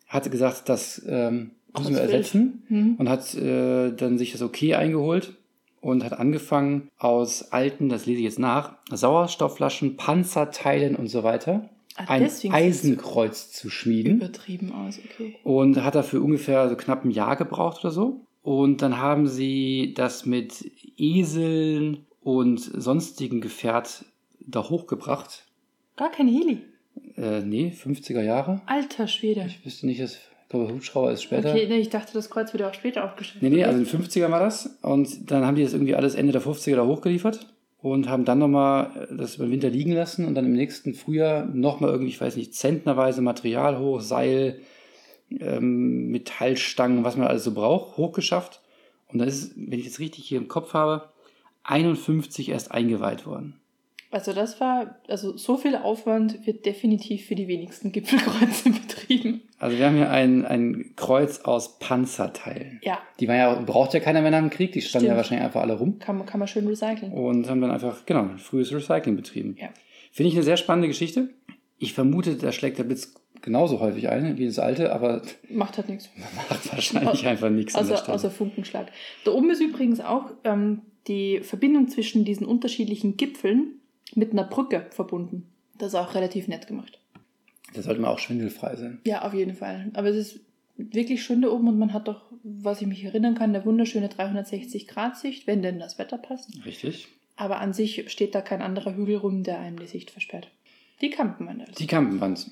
hatte 0.06 0.30
gesagt, 0.30 0.68
das 0.68 1.02
ähm, 1.08 1.52
müssen 1.78 1.96
wir 1.96 2.02
ersetzen 2.02 2.66
Mhm. 2.68 2.96
und 2.98 3.08
hat 3.08 3.36
äh, 3.36 3.94
dann 3.94 4.18
sich 4.18 4.34
das 4.34 4.42
Okay 4.42 4.76
eingeholt 4.76 5.34
und 5.80 6.04
hat 6.04 6.12
angefangen 6.20 6.90
aus 6.98 7.54
alten, 7.54 7.88
das 7.88 8.06
lese 8.06 8.20
ich 8.20 8.26
jetzt 8.26 8.40
nach, 8.40 8.76
Sauerstoffflaschen, 8.92 9.96
Panzerteilen 9.96 10.98
und 10.98 11.08
so 11.08 11.24
weiter 11.24 11.70
Ah, 11.96 12.06
ein 12.10 12.30
Eisenkreuz 12.52 13.54
zu 13.54 13.70
schmieden 13.70 14.18
Übertrieben 14.18 14.74
aus, 14.74 15.00
okay. 15.00 15.38
und 15.46 15.82
hat 15.82 15.96
dafür 15.96 16.22
ungefähr 16.22 16.68
so 16.68 16.76
knapp 16.76 17.06
ein 17.06 17.12
Jahr 17.12 17.38
gebraucht 17.38 17.86
oder 17.86 17.92
so. 17.92 18.26
Und 18.42 18.82
dann 18.82 18.98
haben 18.98 19.28
sie 19.28 19.94
das 19.96 20.26
mit 20.26 20.70
Eseln 20.98 22.08
und 22.24 22.60
sonstigen 22.60 23.42
Gefährt 23.42 24.06
da 24.40 24.70
hochgebracht. 24.70 25.46
Gar 25.96 26.12
kein 26.12 26.28
Heli. 26.28 26.62
Äh, 27.18 27.42
nee, 27.42 27.74
50er 27.76 28.22
Jahre. 28.22 28.62
Alter 28.66 29.08
Schwede. 29.08 29.46
Ich 29.48 29.66
wüsste 29.66 29.86
nicht, 29.86 30.02
dass, 30.02 30.16
ich 30.16 30.50
glaube, 30.50 30.74
Hubschrauber 30.74 31.12
ist 31.12 31.24
später. 31.24 31.50
Okay, 31.50 31.68
nee, 31.68 31.80
ich 31.80 31.90
dachte, 31.90 32.14
das 32.14 32.30
Kreuz 32.30 32.54
wird 32.54 32.64
auch 32.64 32.74
später 32.74 33.04
aufgestellt. 33.04 33.44
Nee, 33.44 33.50
nee, 33.50 33.64
also 33.64 33.80
in 33.80 33.86
den 33.86 34.02
50er 34.02 34.32
war 34.32 34.40
das. 34.40 34.78
Und 34.82 35.32
dann 35.32 35.46
haben 35.46 35.56
die 35.56 35.64
das 35.64 35.74
irgendwie 35.74 35.96
alles 35.96 36.16
Ende 36.16 36.32
der 36.32 36.42
50er 36.42 36.76
da 36.76 36.86
hochgeliefert 36.86 37.48
und 37.82 38.08
haben 38.10 38.26
dann 38.26 38.40
nochmal 38.40 39.08
das 39.12 39.36
über 39.36 39.46
den 39.46 39.52
Winter 39.52 39.70
liegen 39.70 39.92
lassen 39.92 40.26
und 40.26 40.36
dann 40.36 40.46
im 40.46 40.54
nächsten 40.54 40.94
Frühjahr 40.94 41.46
nochmal 41.46 41.92
irgendwie, 41.92 42.12
ich 42.12 42.22
weiß 42.22 42.38
nicht, 42.38 42.56
zentnerweise 42.56 43.22
Material 43.22 43.78
hoch, 43.78 44.02
Seil, 44.02 44.62
ähm, 45.40 46.10
Metallstangen, 46.10 47.04
was 47.04 47.18
man 47.18 47.28
alles 47.28 47.44
so 47.44 47.54
braucht, 47.54 47.98
hochgeschafft. 47.98 48.62
Und 49.12 49.20
dann 49.20 49.28
ist, 49.28 49.54
wenn 49.56 49.80
ich 49.80 49.86
das 49.86 50.00
richtig 50.00 50.26
hier 50.26 50.40
im 50.40 50.48
Kopf 50.48 50.74
habe, 50.74 51.10
51 51.64 52.50
erst 52.50 52.72
eingeweiht 52.72 53.26
worden. 53.26 53.60
Also 54.12 54.32
das 54.32 54.60
war, 54.62 55.00
also 55.08 55.36
so 55.38 55.58
viel 55.58 55.76
Aufwand 55.76 56.46
wird 56.46 56.68
definitiv 56.68 57.26
für 57.26 57.34
die 57.34 57.48
wenigsten 57.48 57.92
Gipfelkreuze 57.92 58.70
betrieben. 58.88 59.42
Also 59.58 59.78
wir 59.80 59.88
haben 59.88 59.96
hier 59.96 60.12
ein, 60.12 60.46
ein 60.46 60.94
Kreuz 60.96 61.40
aus 61.40 61.80
Panzerteilen. 61.80 62.80
Ja, 62.84 63.00
Die 63.20 63.28
war 63.28 63.36
ja, 63.36 63.56
braucht 63.56 63.96
ja 63.96 64.00
keiner 64.00 64.22
mehr 64.22 64.30
nach 64.30 64.40
dem 64.40 64.52
Krieg, 64.52 64.72
die 64.72 64.82
standen 64.82 65.08
ja 65.08 65.14
Stimmt. 65.14 65.18
wahrscheinlich 65.18 65.46
einfach 65.46 65.62
alle 65.62 65.74
rum. 65.74 65.98
kann 65.98 66.18
man, 66.18 66.28
kann 66.28 66.38
man 66.38 66.48
schön 66.48 66.68
recyceln. 66.68 67.12
Und 67.12 67.50
haben 67.50 67.60
dann 67.60 67.72
einfach, 67.72 68.06
genau, 68.06 68.30
frühes 68.38 68.72
Recycling 68.72 69.16
betrieben. 69.16 69.56
Ja. 69.60 69.70
Finde 70.12 70.30
ich 70.30 70.36
eine 70.36 70.44
sehr 70.44 70.58
spannende 70.58 70.90
Geschichte. 70.90 71.30
Ich 71.80 71.94
vermute, 71.94 72.36
da 72.36 72.52
schlägt 72.52 72.78
der 72.78 72.84
Blitz 72.84 73.16
genauso 73.42 73.80
häufig 73.80 74.10
ein 74.10 74.38
wie 74.38 74.46
das 74.46 74.60
alte, 74.60 74.94
aber 74.94 75.24
Macht 75.50 75.78
halt 75.78 75.90
nichts. 75.90 76.12
macht 76.36 76.72
wahrscheinlich 76.72 77.26
einfach 77.26 77.50
nichts 77.50 77.74
Außer, 77.74 78.08
außer 78.14 78.30
Funkenschlag. 78.30 78.92
Da 79.26 79.32
oben 79.32 79.50
ist 79.50 79.60
übrigens 79.60 80.02
auch 80.02 80.30
ähm, 80.44 80.84
die 81.08 81.42
Verbindung 81.42 81.88
zwischen 81.88 82.26
diesen 82.26 82.46
unterschiedlichen 82.46 83.18
Gipfeln 83.18 83.80
mit 84.16 84.32
einer 84.32 84.44
Brücke 84.44 84.88
verbunden. 84.92 85.48
Das 85.78 85.90
ist 85.90 85.96
auch 85.96 86.16
relativ 86.16 86.48
nett 86.48 86.68
gemacht. 86.68 87.00
Das 87.74 87.86
sollte 87.86 88.02
mal 88.02 88.10
auch 88.10 88.20
schwindelfrei 88.20 88.76
sein. 88.76 89.02
Ja, 89.06 89.24
auf 89.24 89.34
jeden 89.34 89.56
Fall. 89.56 89.90
Aber 89.94 90.10
es 90.10 90.16
ist 90.16 90.40
wirklich 90.78 91.24
schön 91.24 91.42
da 91.42 91.50
oben 91.50 91.68
und 91.68 91.80
man 91.80 91.94
hat 91.94 92.08
doch, 92.08 92.22
was 92.44 92.82
ich 92.82 92.88
mich 92.88 93.04
erinnern 93.04 93.36
kann, 93.36 93.56
eine 93.56 93.66
wunderschöne 93.66 94.08
360-Grad-Sicht, 94.08 95.48
wenn 95.48 95.62
denn 95.62 95.80
das 95.80 95.98
Wetter 95.98 96.18
passt. 96.18 96.50
Richtig. 96.66 97.08
Aber 97.36 97.60
an 97.60 97.74
sich 97.74 98.12
steht 98.12 98.36
da 98.36 98.42
kein 98.42 98.62
anderer 98.62 98.96
Hügel 98.96 99.18
rum, 99.18 99.44
der 99.44 99.60
einem 99.60 99.80
die 99.80 99.88
Sicht 99.88 100.12
versperrt. 100.12 100.50
Die 101.02 101.10
Kampenwand 101.10 101.62
also. 101.62 101.74
Die 101.74 101.88
Kampenwand. 101.88 102.52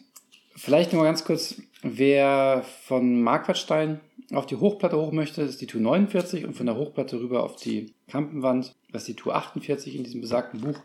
Vielleicht 0.55 0.91
mal 0.93 1.03
ganz 1.03 1.23
kurz, 1.23 1.61
wer 1.81 2.65
von 2.83 3.21
Marquardstein 3.21 3.99
auf 4.33 4.45
die 4.45 4.55
Hochplatte 4.55 4.97
hoch 4.97 5.11
möchte, 5.11 5.41
ist 5.41 5.61
die 5.61 5.67
Tour 5.67 5.81
49 5.81 6.45
und 6.45 6.55
von 6.55 6.65
der 6.65 6.75
Hochplatte 6.75 7.19
rüber 7.19 7.43
auf 7.43 7.55
die 7.55 7.93
Kampenwand, 8.07 8.73
das 8.91 9.03
ist 9.03 9.07
die 9.07 9.15
Tour 9.15 9.35
48 9.35 9.95
in 9.95 10.03
diesem 10.03 10.21
besagten 10.21 10.61
Buch 10.61 10.79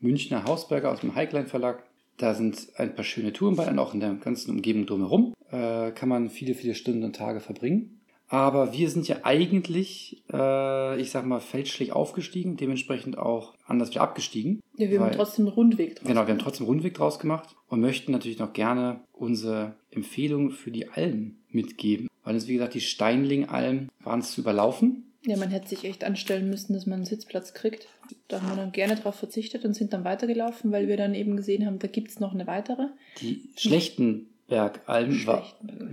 Münchner 0.00 0.44
Hausberger 0.44 0.90
aus 0.90 1.00
dem 1.00 1.14
Highline 1.14 1.46
Verlag. 1.46 1.82
Da 2.16 2.34
sind 2.34 2.68
ein 2.76 2.94
paar 2.94 3.04
schöne 3.04 3.32
Touren 3.32 3.56
bei 3.56 3.68
und 3.68 3.78
auch 3.78 3.92
in 3.92 4.00
der 4.00 4.14
ganzen 4.14 4.50
Umgebung 4.50 4.86
drumherum 4.86 5.34
äh, 5.50 5.90
kann 5.92 6.08
man 6.08 6.30
viele, 6.30 6.54
viele 6.54 6.74
Stunden 6.74 7.04
und 7.04 7.16
Tage 7.16 7.40
verbringen. 7.40 7.95
Aber 8.28 8.72
wir 8.72 8.90
sind 8.90 9.06
ja 9.06 9.18
eigentlich, 9.22 10.22
äh, 10.32 11.00
ich 11.00 11.10
sag 11.10 11.24
mal, 11.26 11.40
fälschlich 11.40 11.92
aufgestiegen, 11.92 12.56
dementsprechend 12.56 13.18
auch 13.18 13.54
anders 13.66 13.90
wieder 13.90 14.00
abgestiegen. 14.02 14.60
Ja, 14.76 14.90
wir 14.90 14.98
haben 15.00 15.10
Weil- 15.10 15.16
trotzdem 15.16 15.46
einen 15.46 15.54
Rundweg 15.54 15.96
draus. 15.96 16.08
Genau, 16.08 16.26
wir 16.26 16.34
haben 16.34 16.38
trotzdem 16.40 16.64
einen 16.66 16.74
Rundweg 16.74 16.94
draus 16.94 17.18
gemacht 17.18 17.54
und 17.68 17.80
möchten 17.80 18.12
natürlich 18.12 18.38
noch 18.38 18.52
gerne 18.52 19.00
unsere 19.12 19.76
Empfehlung 19.90 20.50
für 20.50 20.70
die 20.70 20.88
Almen 20.88 21.42
mitgeben. 21.50 22.08
Weil 22.24 22.34
uns, 22.34 22.48
wie 22.48 22.54
gesagt, 22.54 22.74
die 22.74 22.80
Steinling-Alm 22.80 23.88
waren 24.00 24.22
zu 24.22 24.40
überlaufen. 24.40 25.04
Ja, 25.24 25.36
man 25.36 25.50
hätte 25.50 25.68
sich 25.68 25.84
echt 25.84 26.04
anstellen 26.04 26.50
müssen, 26.50 26.72
dass 26.72 26.86
man 26.86 26.96
einen 26.96 27.04
Sitzplatz 27.04 27.52
kriegt. 27.54 27.88
Da 28.28 28.42
haben 28.42 28.50
wir 28.50 28.56
dann 28.56 28.72
gerne 28.72 28.94
drauf 28.96 29.16
verzichtet 29.16 29.64
und 29.64 29.74
sind 29.74 29.92
dann 29.92 30.04
weitergelaufen, 30.04 30.70
weil 30.70 30.86
wir 30.86 30.96
dann 30.96 31.14
eben 31.14 31.36
gesehen 31.36 31.66
haben, 31.66 31.78
da 31.80 31.88
gibt 31.88 32.10
es 32.10 32.20
noch 32.20 32.32
eine 32.32 32.46
weitere. 32.46 32.88
Die 33.20 33.42
Schlechtenberg-Alm 33.56 34.26
war, 34.48 34.72
Schlechtenberg. 34.84 35.44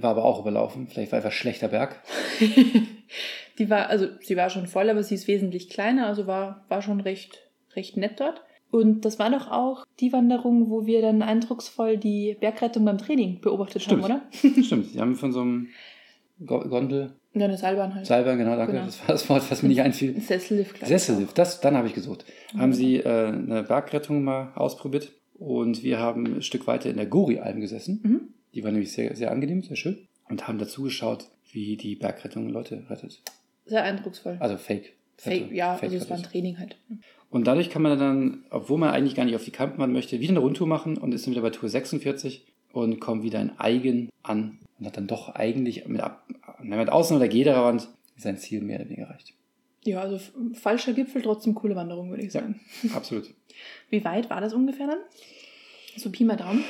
war 0.01 0.11
aber 0.11 0.25
auch 0.25 0.39
überlaufen. 0.41 0.87
Vielleicht 0.87 1.11
war 1.11 1.17
einfach 1.17 1.31
schlechter 1.31 1.67
Berg. 1.69 2.01
die 3.59 3.69
war, 3.69 3.87
also 3.89 4.07
sie 4.21 4.35
war 4.35 4.49
schon 4.49 4.67
voll, 4.67 4.89
aber 4.89 5.03
sie 5.03 5.15
ist 5.15 5.27
wesentlich 5.27 5.69
kleiner, 5.69 6.07
also 6.07 6.27
war, 6.27 6.65
war 6.69 6.81
schon 6.81 6.99
recht, 7.01 7.39
recht 7.75 7.97
nett 7.97 8.19
dort. 8.19 8.41
Und 8.71 9.05
das 9.05 9.19
war 9.19 9.29
doch 9.29 9.51
auch 9.51 9.85
die 9.99 10.11
Wanderung, 10.13 10.69
wo 10.71 10.87
wir 10.87 11.01
dann 11.03 11.21
eindrucksvoll 11.21 11.97
die 11.97 12.35
Bergrettung 12.39 12.85
beim 12.85 12.97
Training 12.97 13.39
beobachtet 13.39 13.83
Stimmt. 13.83 14.03
haben, 14.03 14.11
oder? 14.11 14.63
Stimmt, 14.63 14.93
die 14.95 14.99
haben 14.99 15.15
von 15.15 15.31
so 15.31 15.41
einem 15.41 15.67
Go- 16.43 16.67
Gondel, 16.67 17.13
Ja, 17.35 17.45
eine 17.45 17.57
Seilbahn 17.57 17.93
halt. 17.93 18.07
Seilbahn, 18.07 18.39
genau, 18.39 18.55
danke, 18.55 18.73
Genau. 18.73 18.85
das 18.85 18.99
war 19.01 19.07
das 19.09 19.29
Wort, 19.29 19.51
was 19.51 19.61
mir 19.61 19.69
nicht 19.69 19.81
einfiel. 19.81 20.19
Sessellift, 20.19 20.71
glaub 20.73 20.81
ich. 20.83 20.87
Sessellift, 20.87 21.37
das, 21.37 21.61
dann 21.61 21.77
habe 21.77 21.85
ich 21.87 21.93
gesucht. 21.93 22.25
Mhm. 22.53 22.59
Haben 22.61 22.73
sie 22.73 22.97
äh, 22.97 23.27
eine 23.27 23.61
Bergrettung 23.61 24.23
mal 24.23 24.51
ausprobiert 24.55 25.11
und 25.35 25.83
wir 25.83 25.99
haben 25.99 26.37
ein 26.37 26.41
Stück 26.41 26.65
weiter 26.65 26.89
in 26.89 26.97
der 26.97 27.05
Gori-Alm 27.05 27.59
gesessen. 27.61 28.01
Mhm. 28.03 28.21
Die 28.53 28.63
war 28.63 28.71
nämlich 28.71 28.91
sehr, 28.91 29.15
sehr 29.15 29.31
angenehm, 29.31 29.63
sehr 29.63 29.75
schön. 29.75 30.07
Und 30.29 30.47
haben 30.47 30.57
dazu 30.57 30.83
geschaut, 30.83 31.27
wie 31.51 31.75
die 31.77 31.95
Bergrettung 31.95 32.49
Leute 32.49 32.83
rettet. 32.89 33.21
Sehr 33.65 33.83
eindrucksvoll. 33.83 34.37
Also 34.39 34.57
Fake. 34.57 34.93
Fake, 35.17 35.51
ja, 35.51 35.75
Fake 35.75 35.91
also 35.91 35.97
es 35.97 36.09
war 36.09 36.17
ein. 36.17 36.23
Training 36.23 36.57
halt. 36.59 36.75
Und 37.29 37.45
dadurch 37.47 37.69
kann 37.69 37.81
man 37.81 37.97
dann, 37.97 38.45
obwohl 38.49 38.77
man 38.77 38.89
eigentlich 38.89 39.15
gar 39.15 39.25
nicht 39.25 39.35
auf 39.35 39.43
die 39.45 39.51
Kampenwand 39.51 39.93
möchte, 39.93 40.19
wieder 40.19 40.31
eine 40.31 40.39
Rundtour 40.39 40.67
machen 40.67 40.97
und 40.97 41.13
ist 41.13 41.25
dann 41.25 41.31
wieder 41.33 41.41
bei 41.41 41.49
Tour 41.49 41.69
46 41.69 42.45
und 42.71 42.99
kommt 42.99 43.23
wieder 43.23 43.39
in 43.41 43.51
Eigen 43.59 44.09
an 44.23 44.59
und 44.79 44.85
hat 44.87 44.97
dann 44.97 45.07
doch 45.07 45.29
eigentlich 45.29 45.87
mit, 45.87 46.01
ab, 46.01 46.27
mit 46.61 46.89
Ausnahme 46.89 47.19
der 47.19 47.29
Gederwand 47.29 47.87
sein 48.17 48.37
Ziel 48.37 48.61
mehr 48.61 48.79
oder 48.79 48.89
weniger 48.89 49.03
erreicht. 49.07 49.33
Ja, 49.85 50.01
also 50.01 50.19
falscher 50.53 50.93
Gipfel, 50.93 51.21
trotzdem 51.21 51.55
coole 51.55 51.75
Wanderung, 51.75 52.09
würde 52.09 52.23
ich 52.23 52.33
Ja. 52.33 52.41
sagen. 52.41 52.59
Absolut. 52.93 53.33
Wie 53.89 54.03
weit 54.03 54.29
war 54.29 54.41
das 54.41 54.53
ungefähr 54.53 54.87
dann? 54.87 54.99
So 55.97 56.09
Pi 56.09 56.23
mal 56.23 56.37
Daumen. 56.37 56.63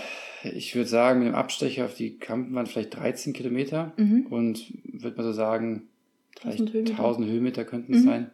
Ich 0.43 0.75
würde 0.75 0.89
sagen, 0.89 1.19
mit 1.19 1.27
dem 1.29 1.35
Abstecher 1.35 1.85
auf 1.85 1.95
die 1.95 2.17
Kampenwand 2.17 2.67
vielleicht 2.69 2.95
13 2.95 3.33
Kilometer 3.33 3.93
Mhm. 3.97 4.27
und 4.29 4.73
würde 4.83 5.15
mal 5.17 5.23
so 5.23 5.31
sagen, 5.33 5.83
1000 6.41 6.41
vielleicht 6.41 6.73
Höhenmeter. 6.73 6.93
1000 6.97 7.27
Höhenmeter 7.27 7.65
könnten 7.65 7.93
es 7.93 8.01
Mhm. 8.01 8.05
sein. 8.07 8.31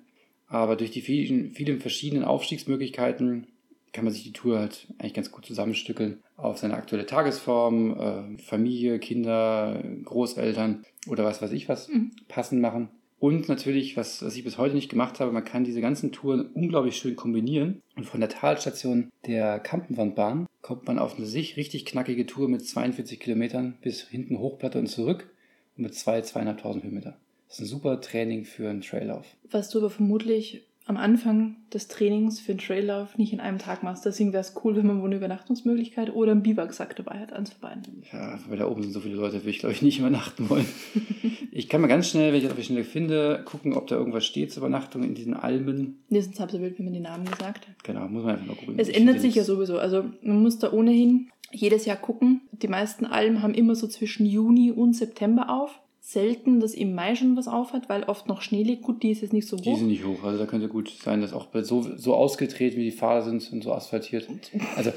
Aber 0.48 0.75
durch 0.75 0.92
die 0.92 1.01
vielen, 1.01 1.51
vielen 1.51 1.80
verschiedenen 1.80 2.24
Aufstiegsmöglichkeiten 2.24 3.48
kann 3.94 4.04
man 4.06 4.13
sich 4.13 4.24
die 4.24 4.34
Tour 4.34 4.60
halt 4.60 4.88
eigentlich 5.00 5.13
ganz 5.13 5.32
gut 5.32 5.46
zusammenstückeln 5.46 6.20
auf 6.38 6.58
seine 6.60 6.75
aktuelle 6.75 7.06
Tagesform, 7.06 8.38
äh, 8.38 8.42
Familie, 8.42 9.00
Kinder, 9.00 9.84
Großeltern 10.06 10.84
oder 11.08 11.24
was 11.25 11.42
weiß 11.42 11.51
ich 11.51 11.70
was 11.70 11.88
Mhm. 11.89 12.12
passend 12.28 12.62
machen. 12.62 12.89
Und 13.20 13.50
natürlich, 13.50 13.98
was, 13.98 14.24
was 14.24 14.36
ich 14.38 14.44
bis 14.46 14.58
heute 14.58 14.75
nicht 14.75 14.89
gemacht 14.89 15.20
habe, 15.20 15.32
man 15.34 15.44
kann 15.44 15.66
diese 15.66 15.82
ganzen 15.82 16.12
Touren 16.13 16.46
unglaublich 16.54 16.96
schön 16.96 17.16
kombinieren. 17.18 17.82
Und 17.98 18.06
von 18.06 18.22
der 18.22 18.30
Talstation 18.30 19.10
der 19.28 19.60
Kampenwandbahn 19.60 20.46
kommt 20.70 20.86
man 20.86 21.00
auf 21.00 21.18
eine 21.18 21.26
sich 21.26 21.58
richtig 21.58 21.84
knackige 21.88 22.28
Tour 22.28 22.48
mit 22.48 22.64
42 22.64 23.20
Kilometern 23.20 23.80
bis 23.82 24.02
hinten 24.04 24.38
Hochplatte 24.38 24.78
und 24.78 24.86
zurück 24.86 25.28
und 25.76 25.82
mit 25.82 25.96
zwei, 25.96 26.22
zweieinhalbtausend 26.22 26.84
Höhenmeter. 26.84 27.18
Das 27.48 27.56
ist 27.56 27.62
ein 27.62 27.70
super 27.70 28.02
Training 28.02 28.46
für 28.46 28.70
einen 28.70 28.82
Traillauf. 28.82 29.26
Was 29.50 29.72
du 29.72 29.80
aber 29.80 29.90
vermutlich 29.90 30.68
am 30.89 30.98
Anfang 30.98 31.58
des 31.72 31.88
Trainings 31.88 32.39
für 32.39 32.53
einen 32.53 32.60
Traillauf 32.60 33.15
nicht 33.15 33.31
in 33.31 33.39
einem 33.39 33.60
Tag 33.60 33.84
machst. 33.84 34.08
Deswegen 34.08 34.34
wäre 34.34 34.41
es 34.41 34.55
cool, 34.63 34.75
wenn 34.75 34.88
man 34.88 35.01
wohl 35.01 35.10
eine 35.10 35.17
Übernachtungsmöglichkeit 35.17 36.12
oder 36.15 36.31
einen 36.31 36.41
Biwaksack 36.41 36.96
dabei 36.96 37.19
hat, 37.19 37.31
eins 37.31 37.53
von. 37.53 37.69
Ja, 38.12 38.39
weil 38.50 38.58
da 38.58 38.67
oben 38.67 38.81
sind 38.81 38.93
so 38.93 39.00
viele 39.00 39.13
Leute, 39.13 39.36
würde 39.36 39.51
ich 39.51 39.60
glaube 39.60 39.74
ich 39.74 39.84
nicht 39.84 40.00
übernachten 40.00 40.50
wollen. 40.50 40.65
ich 41.51 41.69
kann 41.69 41.81
mal 41.81 41.88
ganz 41.88 42.10
schnell, 42.10 42.31
wenn 42.31 42.38
ich 42.38 42.43
das 42.43 42.53
auf 42.53 42.58
die 42.58 42.63
Schnelle 42.63 42.84
finde, 42.84 43.43
gucken, 43.46 43.74
ob 43.74 43.86
da 43.86 43.98
irgendwas 43.98 44.25
steht 44.25 44.51
zur 44.51 44.63
Übernachtung 44.63 45.03
in 45.03 45.13
diesen 45.13 45.36
Almen. 45.36 46.00
Nee, 46.10 46.22
sonst 46.22 46.39
halb 46.39 46.50
so 46.50 46.60
wild, 46.60 46.79
wenn 46.79 46.86
man 46.86 46.93
die 46.96 47.01
Namen 47.01 47.25
gesagt 47.25 47.67
hat. 47.67 47.84
Genau, 47.84 48.08
muss 48.08 48.24
man 48.24 48.34
einfach 48.34 48.48
mal 48.48 48.55
gucken. 48.55 48.79
Es 48.79 48.89
ändert 48.89 49.22
sich 49.22 49.36
ja 49.36 49.43
sowieso. 49.43 49.77
Also 49.77 50.05
man 50.24 50.41
muss 50.41 50.58
da 50.58 50.74
ohnehin 50.74 51.29
jedes 51.51 51.86
Jahr 51.86 51.98
gucken. 51.98 52.41
Die 52.51 52.67
meisten 52.67 53.05
Almen 53.05 53.43
haben 53.43 53.53
immer 53.53 53.75
so 53.75 53.86
zwischen 53.86 54.25
Juni 54.25 54.72
und 54.72 54.96
September 54.96 55.51
auf. 55.51 55.79
Selten, 56.12 56.60
dass 56.60 56.74
im 56.74 56.96
Mai 56.96 57.13
schon 57.13 57.38
was 57.38 57.48
auf 57.48 57.72
hat, 57.72 57.88
weil 57.88 58.01
oft 58.06 58.28
noch 58.28 58.42
Schnee 58.42 58.63
liegt. 58.63 58.82
Gut, 58.82 59.04
die 59.04 59.12
ist 59.12 59.22
jetzt 59.22 59.32
nicht 59.32 59.48
so 59.48 59.58
Die 59.58 59.70
hoch. 59.70 59.78
sind 59.78 59.89
nicht 59.89 60.04
hoch. 60.06 60.24
Also 60.24 60.39
da 60.39 60.48
könnte 60.48 60.68
gut 60.68 60.89
sein, 60.89 61.22
dass 61.22 61.34
auch 61.34 61.50
so, 61.62 61.84
so 61.98 62.16
ausgedreht, 62.16 62.75
wie 62.75 62.86
die 62.86 62.92
Pfade 62.92 63.24
sind 63.25 63.48
und 63.54 63.63
so 63.63 63.72
asphaltiert. 63.74 64.28
Also 64.75 64.92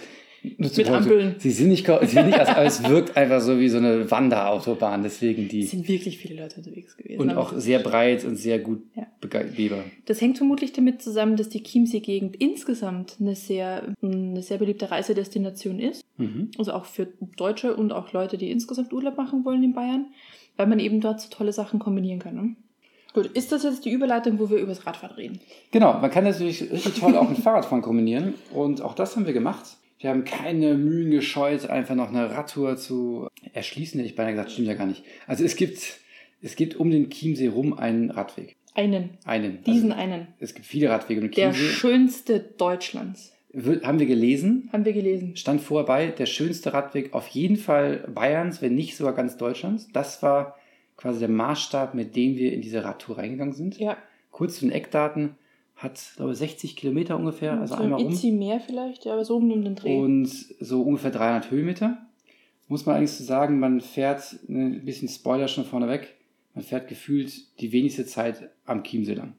Mit 0.57 0.90
Ampeln. 0.90 1.35
Sie 1.38 1.50
sind 1.50 1.69
nicht, 1.69 1.87
sie 1.87 2.07
sind 2.07 2.26
nicht 2.26 2.40
aber 2.40 2.64
es 2.64 2.83
wirkt 2.88 3.14
einfach 3.16 3.42
so 3.42 3.61
wie 3.61 3.69
so 3.69 3.76
eine 3.76 4.11
Wanderautobahn. 4.11 5.02
Deswegen 5.02 5.42
Es 5.42 5.49
die. 5.50 5.62
sind 5.64 5.87
wirklich 5.87 6.16
viele 6.16 6.40
Leute 6.42 6.57
unterwegs 6.57 6.97
gewesen. 6.97 7.21
Und 7.21 7.31
auch 7.37 7.52
sehr 7.59 7.78
breit 7.81 8.25
und 8.25 8.37
sehr 8.37 8.59
gut 8.59 8.83
Ja. 8.97 9.07
begehbar. 9.21 9.85
Das 10.07 10.19
hängt 10.23 10.38
vermutlich 10.38 10.73
damit 10.73 11.02
zusammen, 11.02 11.37
dass 11.37 11.50
die 11.50 11.62
Chiemsee-Gegend 11.62 12.37
insgesamt 12.37 13.19
eine 13.21 13.37
sehr, 13.37 13.95
eine 14.02 14.42
sehr 14.42 14.57
beliebte 14.57 14.90
Reisedestination 14.90 15.78
ist. 15.78 16.04
Mhm. 16.16 16.50
Also 16.59 16.73
auch 16.73 16.87
für 16.87 17.07
Deutsche 17.37 17.76
und 17.76 17.92
auch 17.92 18.12
Leute, 18.14 18.38
die 18.38 18.50
insgesamt 18.50 18.92
Urlaub 18.95 19.19
machen 19.19 19.45
wollen 19.45 19.62
in 19.62 19.75
Bayern, 19.75 20.07
weil 20.56 20.66
man 20.66 20.78
eben 20.78 21.00
dort 21.00 21.21
so 21.21 21.28
tolle 21.30 21.52
Sachen 21.52 21.78
kombinieren 21.78 22.18
kann. 22.18 22.35
Ne? 22.35 22.56
Gut, 23.14 23.26
ist 23.26 23.52
das 23.52 23.62
jetzt 23.62 23.85
die 23.85 23.90
Überleitung, 23.90 24.38
wo 24.38 24.49
wir 24.49 24.59
über 24.59 24.68
das 24.68 24.87
Radfahren 24.87 25.16
reden? 25.16 25.40
Genau, 25.71 25.99
man 25.99 26.11
kann 26.11 26.25
natürlich 26.25 26.62
richtig 26.71 26.94
toll 26.99 27.16
auch 27.16 27.28
mit 27.28 27.38
Fahrradfahren 27.42 27.82
kombinieren. 27.82 28.35
Und 28.52 28.80
auch 28.80 28.94
das 28.94 29.16
haben 29.16 29.26
wir 29.26 29.32
gemacht. 29.35 29.64
Wir 29.99 30.11
haben 30.11 30.25
keine 30.25 30.75
Mühen 30.75 31.11
gescheut, 31.11 31.68
einfach 31.68 31.94
noch 31.94 32.09
eine 32.09 32.30
Radtour 32.30 32.76
zu 32.76 33.28
erschließen, 33.52 34.00
hätte 34.00 34.11
ich 34.11 34.16
beinahe 34.16 34.32
gesagt, 34.32 34.50
stimmt 34.50 34.66
ja 34.66 34.75
gar 34.75 34.87
nicht. 34.87 35.04
Also 35.28 35.44
es 35.44 35.54
gibt, 35.56 36.00
es 36.40 36.56
gibt 36.56 36.75
um 36.75 36.90
den 36.90 37.09
Chiemsee 37.11 37.49
rum 37.49 37.75
einen 37.78 38.11
Radweg. 38.11 38.56
Einen, 38.75 39.11
Einen. 39.26 39.62
diesen 39.64 39.92
also, 39.92 40.02
einen. 40.02 40.28
Es 40.40 40.54
gibt 40.54 40.66
viele 40.66 40.88
Radwege 40.88 41.21
um 41.21 41.28
den 41.28 41.35
Der 41.35 41.52
Chiemsee. 41.52 41.73
schönste 41.75 42.40
Deutschlands. 42.40 43.32
Haben 43.54 43.99
wir 43.99 44.06
gelesen. 44.06 44.68
Haben 44.73 44.85
wir 44.85 44.92
gelesen. 44.92 45.37
Stand 45.37 45.61
vorher 45.61 45.87
bei, 45.87 46.06
der 46.06 46.26
schönste 46.26 46.73
Radweg 46.73 47.12
auf 47.12 47.28
jeden 47.28 47.56
Fall 47.56 48.09
Bayerns, 48.14 48.62
wenn 48.62 48.75
nicht 48.75 48.97
sogar 48.97 49.14
ganz 49.14 49.37
Deutschlands. 49.37 49.88
Das 49.92 50.23
war 50.23 50.56
quasi 50.97 51.21
der 51.21 51.28
Maßstab, 51.28 51.94
mit 51.94 52.16
dem 52.16 52.37
wir 52.37 52.52
in 52.52 52.62
diese 52.62 52.85
Radtour 52.85 53.18
reingegangen 53.18 53.54
sind. 53.54 53.78
Ja. 53.78 53.97
Kurz 54.30 54.54
zu 54.56 54.64
den 54.64 54.73
Eckdaten, 54.73 55.37
hat, 55.82 56.00
glaube 56.16 56.32
ich, 56.32 56.38
60 56.38 56.76
Kilometer 56.76 57.16
ungefähr, 57.16 57.59
also 57.61 57.75
so 57.75 57.82
einmal 57.82 57.99
ein 57.99 58.06
rum. 58.06 58.12
Itzi 58.14 58.30
mehr 58.30 58.61
vielleicht, 58.61 59.04
ja, 59.04 59.14
aber 59.14 59.25
so 59.25 59.37
um 59.37 59.49
den 59.49 59.75
Dreh. 59.75 59.99
Und 59.99 60.28
so 60.28 60.82
ungefähr 60.82 61.11
300 61.11 61.50
Höhenmeter. 61.50 61.99
Muss 62.68 62.87
man 62.87 62.97
eigentlich 62.97 63.12
so 63.12 63.25
sagen, 63.25 63.59
man 63.59 63.80
fährt, 63.80 64.38
ne, 64.47 64.66
ein 64.66 64.85
bisschen 64.85 65.09
Spoiler 65.09 65.49
schon 65.49 65.64
vorneweg, 65.64 66.14
man 66.54 66.64
fährt 66.64 66.88
gefühlt 66.88 67.61
die 67.61 67.73
wenigste 67.73 68.06
Zeit 68.06 68.50
am 68.64 68.85
Chiemsee 68.85 69.14
lang. 69.14 69.35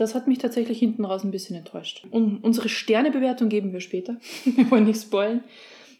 Das 0.00 0.14
hat 0.14 0.26
mich 0.26 0.38
tatsächlich 0.38 0.78
hinten 0.78 1.04
raus 1.04 1.24
ein 1.24 1.30
bisschen 1.30 1.56
enttäuscht. 1.56 2.06
Und 2.10 2.42
unsere 2.42 2.70
Sternebewertung 2.70 3.50
geben 3.50 3.74
wir 3.74 3.80
später. 3.80 4.16
wir 4.44 4.70
wollen 4.70 4.86
nicht 4.86 5.02
spoilen. 5.02 5.44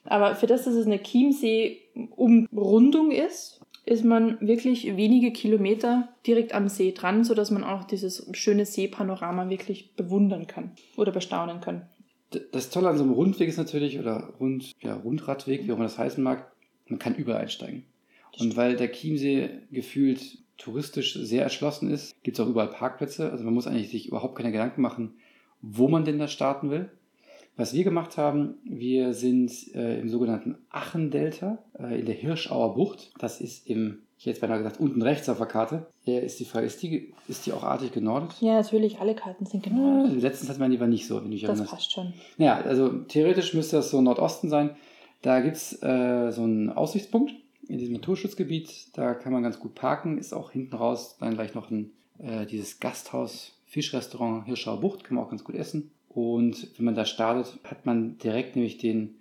Aber 0.05 0.37
für 0.37 0.47
das, 0.47 0.65
dass 0.65 0.73
es 0.73 0.87
eine 0.87 1.03
Chiemsee-Umrundung 1.03 3.11
ist, 3.11 3.61
ist 3.85 4.03
man 4.03 4.41
wirklich 4.41 4.97
wenige 4.97 5.33
Kilometer 5.33 6.09
direkt 6.27 6.55
am 6.55 6.69
See 6.69 6.93
dran, 6.93 7.25
sodass 7.25 7.51
man 7.51 7.63
auch 7.63 7.85
dieses 7.85 8.27
schöne 8.33 8.65
Seepanorama 8.65 9.51
wirklich 9.51 9.95
bewundern 9.97 10.47
kann 10.47 10.71
oder 10.97 11.13
bestaunen 11.13 11.61
kann. 11.61 11.87
Das 12.53 12.71
Tolle 12.71 12.89
an 12.89 12.97
so 12.97 13.05
einem 13.05 13.13
Rundweg 13.13 13.51
ist 13.51 13.59
natürlich, 13.59 13.99
oder 13.99 14.33
Rund, 14.41 14.73
ja, 14.81 14.95
Rundradweg, 14.95 15.67
wie 15.67 15.73
auch 15.73 15.77
immer 15.77 15.85
das 15.85 15.99
heißen 15.99 16.25
mag, 16.25 16.51
man 16.87 16.99
kann 16.99 17.17
überall 17.17 17.43
einsteigen. 17.43 17.85
Und 18.39 18.57
weil 18.57 18.77
der 18.77 18.93
Chiemsee 18.93 19.51
gefühlt 19.71 20.39
touristisch 20.61 21.15
sehr 21.15 21.43
erschlossen 21.43 21.91
ist, 21.91 22.15
gibt 22.23 22.39
es 22.39 22.45
auch 22.45 22.49
überall 22.49 22.69
Parkplätze. 22.69 23.31
Also 23.31 23.45
man 23.45 23.55
muss 23.55 23.67
eigentlich 23.67 23.91
sich 23.91 24.07
überhaupt 24.09 24.37
keine 24.37 24.53
Gedanken 24.53 24.83
machen, 24.83 25.15
wo 25.63 25.89
man 25.89 26.05
denn 26.05 26.19
da 26.19 26.29
starten 26.29 26.71
will. 26.71 26.91
Was 27.57 27.75
wir 27.75 27.85
gemacht 27.85 28.17
haben, 28.17 28.55
wir 28.65 29.13
sind 29.13 29.51
äh, 29.75 30.01
im 30.01 30.09
sogenannten 30.09 30.57
Achendelta 30.71 31.59
äh, 31.79 31.99
in 32.01 32.07
der 32.07 32.15
Hirschauer 32.15 32.75
Bucht. 32.75 33.11
Das 33.19 33.41
ist 33.41 33.67
im, 33.69 33.99
ich 34.19 34.25
hätte 34.25 34.31
jetzt 34.31 34.41
beinahe 34.41 34.59
gesagt, 34.59 34.81
unten 34.81 35.03
rechts 35.03 35.29
auf 35.29 35.39
der 35.39 35.47
Karte. 35.47 35.87
Hier 36.03 36.23
ist 36.23 36.41
die 36.41 36.45
Frage, 36.45 36.67
ist 36.67 36.83
die, 36.83 37.13
ist 37.29 37.45
die 37.47 37.53
auch 37.53 37.63
artig 37.65 37.93
genordet? 37.93 38.31
Ja, 38.41 38.55
natürlich, 38.55 38.99
alle 39.01 39.15
Karten 39.15 39.45
sind 39.47 39.67
Ja, 39.67 39.73
genau. 39.73 40.07
letztens 40.15 40.49
hat 40.49 40.59
man 40.59 40.71
die 40.71 40.81
war 40.81 40.87
nicht 40.87 41.07
so, 41.07 41.17
wenn 41.17 41.25
du 41.25 41.31
dich 41.31 41.43
Das 41.43 41.51
erinnerst. 41.51 41.71
passt 41.73 41.93
schon. 41.93 42.15
Ja, 42.39 42.59
also 42.61 42.89
theoretisch 43.09 43.53
müsste 43.53 43.77
das 43.77 43.91
so 43.91 44.01
Nordosten 44.01 44.49
sein. 44.49 44.71
Da 45.23 45.41
gibt 45.41 45.57
es 45.57 45.83
äh, 45.83 46.31
so 46.31 46.43
einen 46.43 46.71
Aussichtspunkt 46.71 47.33
in 47.71 47.79
diesem 47.79 47.95
Naturschutzgebiet. 47.95 48.89
Da 48.95 49.15
kann 49.15 49.33
man 49.33 49.43
ganz 49.43 49.61
gut 49.61 49.75
parken. 49.75 50.19
Ist 50.19 50.33
auch 50.33 50.51
hinten 50.51 50.75
raus 50.77 51.17
dann 51.21 51.35
gleich 51.35 51.55
noch 51.55 51.71
ein, 51.71 51.93
äh, 52.19 52.47
dieses 52.47 52.81
Gasthaus, 52.81 53.53
Fischrestaurant 53.67 54.47
Hirschauer 54.47 54.81
Bucht. 54.81 55.05
Kann 55.05 55.17
man 55.17 55.25
auch 55.25 55.31
ganz 55.31 55.45
gut 55.45 55.55
essen. 55.55 55.91
Und 56.09 56.69
wenn 56.77 56.85
man 56.85 56.97
da 56.97 57.05
startet, 57.05 57.59
hat 57.65 57.87
man 57.87 58.19
direkt 58.19 58.57
nämlich 58.57 58.79
den, 58.79 59.15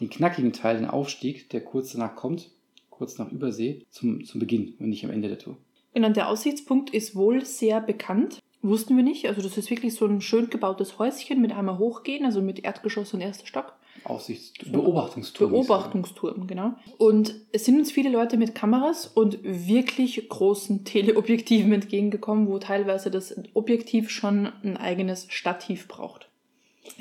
den 0.00 0.10
knackigen 0.10 0.52
Teil, 0.52 0.76
den 0.76 0.86
Aufstieg, 0.86 1.48
der 1.50 1.62
kurz 1.62 1.92
danach 1.92 2.14
kommt, 2.14 2.50
kurz 2.90 3.18
nach 3.18 3.32
Übersee, 3.32 3.82
zum, 3.90 4.24
zum 4.24 4.40
Beginn 4.40 4.74
und 4.78 4.90
nicht 4.90 5.04
am 5.04 5.10
Ende 5.10 5.28
der 5.28 5.38
Tour. 5.38 5.56
Genau, 5.94 6.10
der 6.10 6.28
Aussichtspunkt 6.28 6.90
ist 6.90 7.16
wohl 7.16 7.44
sehr 7.46 7.80
bekannt. 7.80 8.40
Wussten 8.60 8.96
wir 8.96 9.04
nicht. 9.04 9.26
Also 9.26 9.40
das 9.40 9.56
ist 9.56 9.70
wirklich 9.70 9.94
so 9.94 10.06
ein 10.06 10.20
schön 10.20 10.50
gebautes 10.50 10.98
Häuschen 10.98 11.40
mit 11.40 11.52
einmal 11.52 11.78
hochgehen, 11.78 12.24
also 12.26 12.42
mit 12.42 12.64
Erdgeschoss 12.64 13.14
und 13.14 13.20
erster 13.20 13.46
Stock. 13.46 13.74
Aussichts 14.02 14.52
Beobachtungsturm. 14.70 15.50
Beobachtungsturm, 15.52 16.46
genau. 16.46 16.74
Und 16.98 17.34
es 17.52 17.64
sind 17.64 17.78
uns 17.78 17.92
viele 17.92 18.10
Leute 18.10 18.36
mit 18.36 18.54
Kameras 18.54 19.06
und 19.06 19.38
wirklich 19.42 20.28
großen 20.28 20.84
Teleobjektiven 20.84 21.72
entgegengekommen, 21.72 22.48
wo 22.48 22.58
teilweise 22.58 23.10
das 23.10 23.34
Objektiv 23.54 24.10
schon 24.10 24.52
ein 24.62 24.76
eigenes 24.76 25.26
Stativ 25.30 25.88
braucht. 25.88 26.28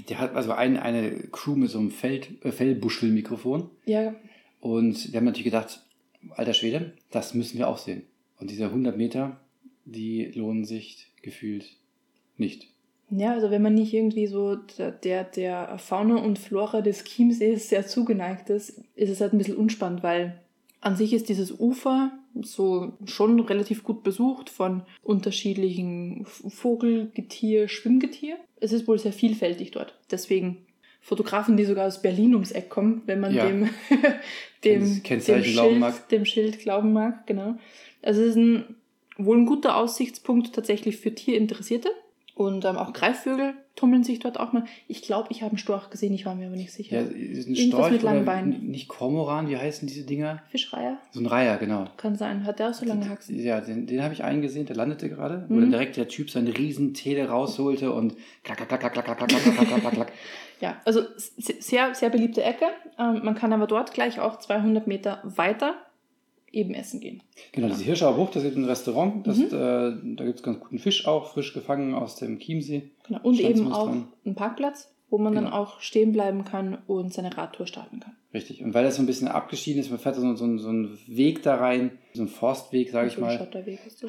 Der 0.10 0.20
hat 0.20 0.36
also 0.36 0.54
ein, 0.54 0.78
eine 0.78 1.12
Crew 1.32 1.56
mit 1.56 1.70
so 1.70 1.80
einem 1.80 1.92
Feld, 1.92 2.44
äh, 2.46 2.52
Fellbuschel-Mikrofon. 2.52 3.70
Ja, 3.86 4.16
Und 4.62 5.12
wir 5.12 5.18
haben 5.18 5.26
natürlich 5.26 5.46
gedacht, 5.46 5.82
alter 6.30 6.54
Schwede, 6.54 6.94
das 7.12 7.34
müssen 7.34 7.58
wir 7.58 7.68
auch 7.68 7.78
sehen. 7.78 8.04
Und 8.40 8.50
diese 8.50 8.66
100 8.66 8.96
Meter, 8.96 9.42
die 9.86 10.26
lohnen 10.36 10.64
sich 10.64 11.12
gefühlt 11.22 11.76
nicht. 12.38 12.73
Ja, 13.16 13.34
also 13.34 13.52
wenn 13.52 13.62
man 13.62 13.76
nicht 13.76 13.94
irgendwie 13.94 14.26
so 14.26 14.56
der, 14.56 15.24
der, 15.24 15.78
Fauna 15.78 16.16
und 16.16 16.40
Flora 16.40 16.82
des 16.82 17.04
Chiemsees 17.04 17.70
sehr 17.70 17.86
zugeneigt 17.86 18.50
ist, 18.50 18.82
ist 18.96 19.10
es 19.10 19.22
halt 19.22 19.34
ein 19.34 19.38
bisschen 19.38 19.58
unspannend, 19.58 20.02
weil 20.02 20.40
an 20.82 20.96
sich 20.96 21.14
ist 21.14 21.30
dieses 21.30 21.60
Ufer 21.60 22.12
so 22.42 22.94
schon 23.06 23.40
relativ 23.40 23.84
gut 23.84 24.04
besucht 24.04 24.50
von 24.50 24.82
unterschiedlichen 25.04 26.26
Vogel, 26.26 27.12
Getier, 27.14 27.68
Schwimmgetier. 27.68 28.38
Es 28.60 28.74
ist 28.74 28.88
wohl 28.88 28.98
sehr 28.98 29.14
vielfältig 29.14 29.72
dort. 29.72 29.98
Deswegen 30.10 30.66
Fotografen, 31.00 31.58
die 31.58 31.66
sogar 31.66 31.88
aus 31.88 32.02
Berlin 32.02 32.34
ums 32.34 32.52
Eck 32.52 32.70
kommen, 32.70 33.04
wenn 33.06 33.20
man 33.20 33.34
Ja. 33.34 33.46
dem, 33.46 33.70
dem, 34.64 35.04
dem, 35.04 35.44
Schild, 35.44 36.12
dem 36.12 36.26
Schild 36.26 36.60
glauben 36.60 36.94
mag, 36.94 37.28
genau. 37.28 37.56
Also 38.02 38.22
es 38.22 38.30
ist 38.30 38.38
ein, 38.38 38.76
wohl 39.18 39.38
ein 39.38 39.46
guter 39.46 39.78
Aussichtspunkt 39.78 40.54
tatsächlich 40.54 40.98
für 40.98 41.14
Tierinteressierte. 41.14 41.90
Und 42.36 42.66
ähm, 42.66 42.78
auch 42.78 42.94
Greifvögel 42.94 43.54
tummeln 43.76 44.04
sich 44.04 44.18
dort 44.20 44.40
auch 44.40 44.54
mal. 44.54 44.64
Ich 44.88 45.04
glaube, 45.04 45.28
ich 45.32 45.42
habe 45.42 45.52
einen 45.52 45.58
Storch 45.60 45.90
gesehen, 45.92 46.14
ich 46.14 46.26
war 46.26 46.34
mir 46.34 46.48
aber 46.48 46.56
nicht 46.56 46.72
sicher. 46.72 47.02
Ja, 47.02 47.08
ist 47.08 47.48
ein 47.48 47.56
Storch 47.56 47.92
mit 47.92 48.02
langen 48.02 48.26
Beinen. 48.26 48.68
nicht 48.72 48.88
Kormoran, 48.88 49.48
wie 49.50 49.58
heißen 49.58 49.88
diese 49.88 50.04
Dinger? 50.04 50.42
Fischreiher? 50.50 50.98
So 51.12 51.20
ein 51.20 51.28
Reiher, 51.28 51.58
genau. 51.58 51.86
Kann 51.98 52.16
sein. 52.16 52.46
Hat 52.46 52.58
der 52.60 52.70
auch 52.70 52.74
so 52.74 52.86
lange 52.86 53.08
Haxen? 53.08 53.38
Ja, 53.40 53.62
den, 53.62 53.86
den 53.86 54.02
habe 54.04 54.14
ich 54.14 54.24
eingesehen, 54.24 54.66
der 54.66 54.76
landete 54.76 55.10
gerade, 55.10 55.46
wo 55.48 55.54
Mhm. 55.56 55.62
dann 55.62 55.72
direkt 55.72 55.96
der 55.98 56.08
Typ 56.08 56.30
seine 56.32 56.58
riesen 56.58 56.94
Tele 56.96 57.30
rausholte 57.30 57.92
und 57.92 58.16
klack, 58.44 58.58
klack, 58.58 58.70
klack, 58.70 58.94
klack, 58.94 58.94
klack, 59.06 59.18
klack, 59.18 59.30
klack, 59.30 59.44
klack, 59.44 59.68
klack, 59.68 59.80
klack, 59.82 59.94
klack. 59.94 60.12
Ja, 60.62 60.78
also 60.86 61.02
sehr, 61.18 61.94
sehr 61.94 62.10
beliebte 62.10 62.42
Ecke. 62.42 62.66
Ähm, 62.98 63.22
man 63.24 63.36
kann 63.36 63.52
aber 63.52 63.68
dort 63.68 63.94
gleich 63.94 64.20
auch 64.22 64.40
200 64.40 64.88
Meter 64.88 65.20
weiter 65.24 65.76
eben 66.54 66.74
essen 66.74 67.00
gehen. 67.02 67.22
Genau, 67.52 67.68
diese 67.68 67.84
Hirschauer 67.84 68.16
Bucht, 68.16 68.36
das 68.36 68.44
ist 68.44 68.56
ein 68.56 68.64
Restaurant, 68.66 69.26
das, 69.28 69.38
Mhm. 69.38 69.46
äh, 69.46 70.16
da 70.16 70.24
gibt 70.24 70.38
es 70.38 70.44
ganz 70.44 70.60
guten 70.60 70.80
Fisch 70.80 71.06
auch, 71.08 71.34
frisch 71.34 71.54
gefangen 71.54 71.94
aus 71.96 72.16
dem 72.16 72.40
Chiemsee. 72.40 72.92
Genau. 73.08 73.20
Und 73.24 73.36
Stand 73.36 73.58
eben 73.58 73.72
auch 73.74 73.88
dran. 73.88 74.08
ein 74.26 74.36
Parkplatz, 74.36 74.94
wo 75.10 75.18
man 75.18 75.34
dann 75.36 75.46
Genau. 75.46 75.58
auch 75.58 75.82
stehen 75.82 76.12
bleiben 76.14 76.46
kann 76.46 76.78
und 76.88 77.12
seine 77.14 77.36
Radtour 77.36 77.68
starten 77.68 78.00
kann. 78.00 78.16
Richtig. 78.34 78.64
Und 78.64 78.74
weil 78.74 78.84
das 78.84 78.96
so 78.96 79.04
ein 79.04 79.06
bisschen 79.08 79.28
abgeschieden 79.28 79.80
ist, 79.82 79.90
man 79.92 80.00
fährt 80.00 80.16
so, 80.16 80.22
so, 80.36 80.58
so 80.58 80.70
einen 80.70 80.98
Weg 81.08 81.44
da 81.44 81.56
rein, 81.56 81.92
so 82.14 82.22
einen 82.22 82.30
Forstweg, 82.30 82.90
sage 82.92 83.08
ich 83.10 83.18
mal, 83.20 83.38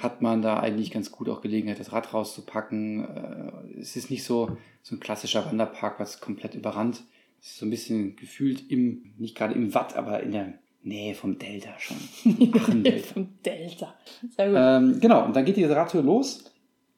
hat 0.00 0.22
man 0.22 0.40
da 0.40 0.60
eigentlich 0.60 0.90
ganz 0.90 1.10
gut 1.10 1.28
auch 1.28 1.40
Gelegenheit, 1.42 1.78
das 1.80 1.92
Rad 1.92 2.12
rauszupacken. 2.14 3.04
Äh, 3.04 3.80
Es 3.80 3.96
ist 3.96 4.10
nicht 4.10 4.24
so, 4.24 4.56
so 4.82 4.96
ein 4.96 5.00
klassischer 5.00 5.44
Wanderparkplatz 5.46 6.20
komplett 6.20 6.54
überrannt. 6.54 7.02
Es 7.40 7.50
ist 7.52 7.58
so 7.58 7.66
ein 7.66 7.70
bisschen 7.70 8.16
gefühlt 8.16 8.70
im, 8.70 9.12
nicht 9.18 9.34
gerade 9.36 9.54
im 9.54 9.74
Watt, 9.74 9.96
aber 9.96 10.22
in 10.22 10.32
der 10.32 10.54
Nähe 10.84 11.14
vom 11.14 11.38
Delta 11.38 11.70
schon. 11.78 11.96
Achendelta. 12.54 13.12
Vom 13.14 13.28
Delta. 13.44 13.94
Sehr 14.36 14.48
gut. 14.48 14.56
ähm, 14.58 15.00
genau, 15.00 15.24
und 15.24 15.34
dann 15.34 15.44
geht 15.44 15.56
die 15.56 15.64
Radtour 15.64 16.02
los, 16.02 16.44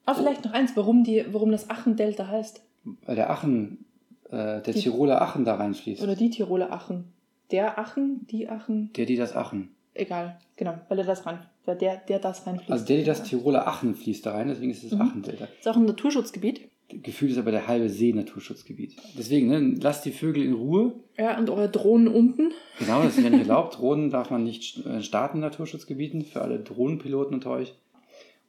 Aber 0.05 0.19
vielleicht 0.19 0.45
noch 0.45 0.53
eins, 0.53 0.73
warum, 0.77 1.05
die, 1.05 1.25
warum 1.33 1.51
das 1.53 1.71
Aachen-Delta 1.71 2.27
heißt. 2.27 2.63
weil 3.05 3.17
der 3.17 3.31
Achen, 3.31 3.85
äh, 4.29 4.61
der 4.61 4.75
Die- 4.75 4.81
Tiroler 4.81 5.23
Achen 5.23 5.45
da 5.45 5.55
reinfließt. 5.55 6.03
Oder 6.03 6.15
die 6.17 6.31
Tiroler 6.31 6.73
Aachen. 6.73 7.13
Der 7.53 7.79
Aachen, 7.79 8.27
die 8.29 8.49
Aachen, 8.49 8.93
Der, 8.95 9.07
die 9.07 9.17
das 9.17 9.35
Achen. 9.37 9.71
egal. 9.95 10.39
Genau, 10.57 10.75
weil 10.89 10.99
er 10.99 11.05
das 11.05 11.25
rein, 11.27 11.39
weil 11.65 11.77
der, 11.77 11.97
der 11.99 12.19
das 12.19 12.45
reinfließt. 12.47 12.71
Also 12.73 12.85
der, 12.87 12.97
die 12.99 13.05
das 13.05 13.23
Tiroler 13.23 13.69
Achen 13.69 13.95
fließt 13.95 14.27
da 14.27 14.33
rein, 14.33 14.49
deswegen 14.49 14.71
ist 14.73 14.83
es 14.83 14.91
das 14.91 14.99
Mhm. 14.99 15.07
Achendelta. 15.07 15.45
ist 15.61 15.69
auch 15.69 15.77
ein 15.77 15.85
Naturschutzgebiet. 15.85 16.69
Gefühlt 16.89 17.33
ist 17.33 17.39
aber 17.39 17.51
der 17.51 17.67
halbe 17.67 17.89
See 17.89 18.13
Naturschutzgebiet. 18.13 18.97
Deswegen, 19.19 19.49
ne, 19.49 19.75
lasst 19.81 20.05
die 20.05 20.13
Vögel 20.13 20.45
in 20.45 20.53
Ruhe. 20.55 20.95
Ja, 21.19 21.37
und 21.37 21.51
eure 21.51 21.69
Drohnen 21.69 22.07
unten. 22.07 22.53
Genau, 22.79 23.03
das 23.03 23.19
ist 23.19 23.25
ja 23.25 23.31
nicht 23.31 23.41
erlaubt. 23.49 23.79
Drohnen 23.79 24.11
darf 24.11 24.31
man 24.31 24.45
nicht 24.45 24.85
äh, 24.87 25.03
starten 25.03 25.39
in 25.39 25.41
Naturschutzgebieten, 25.41 26.25
für 26.25 26.43
alle 26.43 26.61
Drohnenpiloten 26.61 27.35
unter 27.35 27.51
euch. 27.51 27.75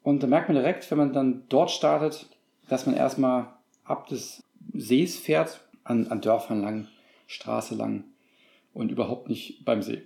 Und 0.03 0.21
da 0.21 0.27
merkt 0.27 0.49
man 0.49 0.55
direkt, 0.55 0.89
wenn 0.91 0.99
man 0.99 1.13
dann 1.13 1.43
dort 1.49 1.71
startet, 1.71 2.27
dass 2.69 2.85
man 2.85 2.95
erstmal 2.95 3.47
ab 3.83 4.07
des 4.07 4.43
Sees 4.73 5.17
fährt, 5.17 5.61
an, 5.83 6.07
an 6.07 6.21
Dörfern 6.21 6.61
lang, 6.61 6.87
Straße 7.25 7.73
lang 7.75 8.03
und 8.73 8.91
überhaupt 8.91 9.29
nicht 9.29 9.65
beim 9.65 9.81
See. 9.81 10.03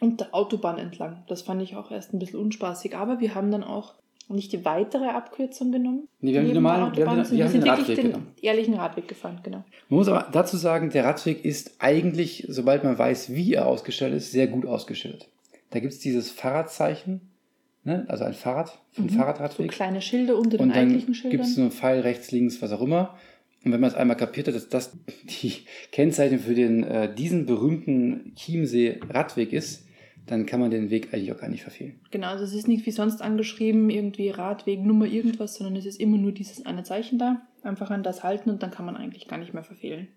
und 0.00 0.20
der 0.20 0.34
Autobahn 0.34 0.78
entlang. 0.78 1.24
Das 1.26 1.42
fand 1.42 1.62
ich 1.62 1.74
auch 1.74 1.90
erst 1.90 2.12
ein 2.14 2.18
bisschen 2.18 2.38
unspaßig. 2.38 2.96
Aber 2.96 3.18
wir 3.18 3.34
haben 3.34 3.50
dann 3.50 3.64
auch 3.64 3.94
nicht 4.34 4.52
die 4.52 4.64
weitere 4.64 5.06
Abkürzung 5.06 5.70
genommen. 5.72 6.08
Nee, 6.20 6.32
wir 6.32 6.40
haben 6.40 6.46
die 6.48 6.54
normalen, 6.54 6.96
wir 6.96 7.06
haben, 7.06 7.16
wir 7.30 7.44
haben 7.44 7.50
sind 7.52 7.60
den 7.60 7.70
wirklich 7.70 7.80
Radweg 7.80 7.96
den 7.96 8.06
genommen. 8.06 8.26
ehrlichen 8.42 8.74
Radweg 8.74 9.06
gefahren, 9.08 9.40
genau. 9.42 9.64
Man 9.88 9.98
muss 9.98 10.08
aber 10.08 10.28
dazu 10.32 10.56
sagen, 10.56 10.90
der 10.90 11.04
Radweg 11.04 11.44
ist 11.44 11.76
eigentlich, 11.78 12.44
sobald 12.48 12.82
man 12.84 12.98
weiß, 12.98 13.32
wie 13.34 13.54
er 13.54 13.66
ausgestellt 13.66 14.14
ist, 14.14 14.32
sehr 14.32 14.48
gut 14.48 14.66
ausgestellt. 14.66 15.28
Da 15.70 15.78
gibt 15.80 15.92
es 15.92 15.98
dieses 16.00 16.30
Fahrradzeichen, 16.30 17.20
ne? 17.84 18.04
also 18.08 18.24
ein 18.24 18.34
Fahrrad, 18.34 18.78
einen 18.96 19.06
Mhm. 19.06 19.10
So 19.10 19.16
Fahrradradweg. 19.18 19.70
kleine 19.70 20.00
Schilder 20.02 20.36
unter 20.36 20.56
den 20.56 20.60
und 20.60 20.68
dann 20.70 20.78
eigentlichen 20.78 21.12
gibt 21.12 21.16
Schildern. 21.18 21.40
es 21.42 21.54
so 21.54 21.60
einen 21.60 21.70
Pfeil 21.70 22.00
rechts, 22.00 22.30
links, 22.32 22.60
was 22.62 22.72
auch 22.72 22.80
immer. 22.82 23.16
Und 23.64 23.72
wenn 23.72 23.80
man 23.80 23.90
es 23.90 23.96
einmal 23.96 24.16
kapiert 24.16 24.46
hat, 24.48 24.54
dass 24.54 24.68
das 24.68 24.92
die 25.42 25.52
Kennzeichen 25.92 26.38
für 26.40 26.54
den, 26.54 26.82
äh, 26.84 27.12
diesen 27.14 27.46
berühmten 27.46 28.32
Chiemsee-Radweg 28.36 29.52
ist, 29.52 29.85
dann 30.26 30.46
kann 30.46 30.60
man 30.60 30.70
den 30.70 30.90
Weg 30.90 31.12
eigentlich 31.12 31.32
auch 31.32 31.38
gar 31.38 31.48
nicht 31.48 31.62
verfehlen. 31.62 32.00
Genau, 32.10 32.28
also 32.28 32.44
es 32.44 32.54
ist 32.54 32.68
nicht 32.68 32.84
wie 32.86 32.90
sonst 32.90 33.22
angeschrieben, 33.22 33.90
irgendwie 33.90 34.30
Radweg, 34.30 34.80
Nummer, 34.80 35.06
irgendwas, 35.06 35.54
sondern 35.54 35.76
es 35.76 35.86
ist 35.86 36.00
immer 36.00 36.18
nur 36.18 36.32
dieses 36.32 36.66
eine 36.66 36.82
Zeichen 36.82 37.18
da. 37.18 37.46
Einfach 37.62 37.90
an 37.90 38.02
das 38.02 38.22
halten 38.22 38.50
und 38.50 38.62
dann 38.62 38.70
kann 38.70 38.86
man 38.86 38.96
eigentlich 38.96 39.28
gar 39.28 39.38
nicht 39.38 39.54
mehr 39.54 39.64
verfehlen. 39.64 40.08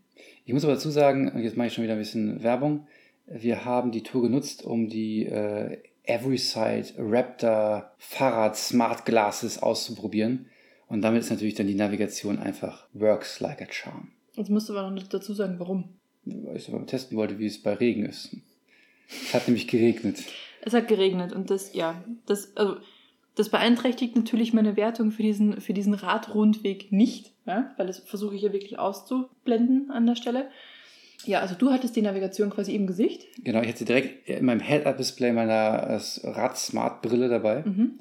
Ich 0.45 0.53
muss 0.53 0.63
aber 0.63 0.73
dazu 0.73 0.89
sagen, 0.89 1.31
und 1.31 1.41
jetzt 1.41 1.57
mache 1.57 1.67
ich 1.67 1.73
schon 1.73 1.83
wieder 1.83 1.93
ein 1.93 1.99
bisschen 1.99 2.43
Werbung, 2.43 2.87
wir 3.27 3.63
haben 3.63 3.91
die 3.91 4.03
Tour 4.03 4.23
genutzt, 4.23 4.65
um 4.65 4.89
die 4.89 5.25
äh, 5.25 5.77
Everyside 6.03 6.87
Raptor 6.97 7.91
Fahrrad 7.99 8.57
Smart 8.57 9.05
Glasses 9.05 9.61
auszuprobieren. 9.61 10.47
Und 10.87 11.01
damit 11.01 11.21
ist 11.21 11.29
natürlich 11.29 11.53
dann 11.53 11.67
die 11.67 11.75
Navigation 11.75 12.39
einfach 12.39 12.87
works 12.93 13.39
like 13.39 13.61
a 13.61 13.67
charm. 13.69 14.11
Jetzt 14.33 14.49
musst 14.49 14.69
du 14.69 14.77
aber 14.77 14.89
noch 14.89 15.07
dazu 15.07 15.33
sagen, 15.33 15.59
warum. 15.59 15.99
Weil 16.25 16.57
ich 16.57 16.67
aber 16.73 16.85
testen 16.87 17.15
wollte, 17.17 17.37
wie 17.37 17.45
es 17.45 17.61
bei 17.61 17.73
Regen 17.73 18.05
ist. 18.05 18.35
Es 19.09 19.33
hat 19.33 19.47
nämlich 19.47 19.67
geregnet. 19.67 20.23
Es 20.61 20.73
hat 20.73 20.87
geregnet 20.87 21.33
und 21.33 21.49
das, 21.49 21.73
ja, 21.73 22.03
das, 22.25 22.55
also, 22.55 22.77
das 23.35 23.49
beeinträchtigt 23.49 24.15
natürlich 24.15 24.53
meine 24.53 24.75
Wertung 24.75 25.11
für 25.11 25.23
diesen, 25.23 25.61
für 25.61 25.73
diesen 25.73 25.93
Radrundweg 25.93 26.91
nicht, 26.91 27.31
ja, 27.45 27.73
weil 27.77 27.87
das 27.87 27.99
versuche 27.99 28.35
ich 28.35 28.41
ja 28.41 28.53
wirklich 28.53 28.77
auszublenden 28.77 29.91
an 29.91 30.05
der 30.05 30.15
Stelle. 30.15 30.49
Ja, 31.25 31.39
also 31.39 31.55
du 31.55 31.71
hattest 31.71 31.95
die 31.95 32.01
Navigation 32.01 32.49
quasi 32.49 32.75
im 32.75 32.87
Gesicht. 32.87 33.27
Genau, 33.43 33.61
ich 33.61 33.67
hatte 33.67 33.85
direkt 33.85 34.29
in 34.29 34.45
meinem 34.45 34.61
Head-Up-Display 34.61 35.33
meiner 35.33 35.99
Rad-Smart-Brille 36.23 37.29
dabei. 37.29 37.63
Mhm. 37.65 37.99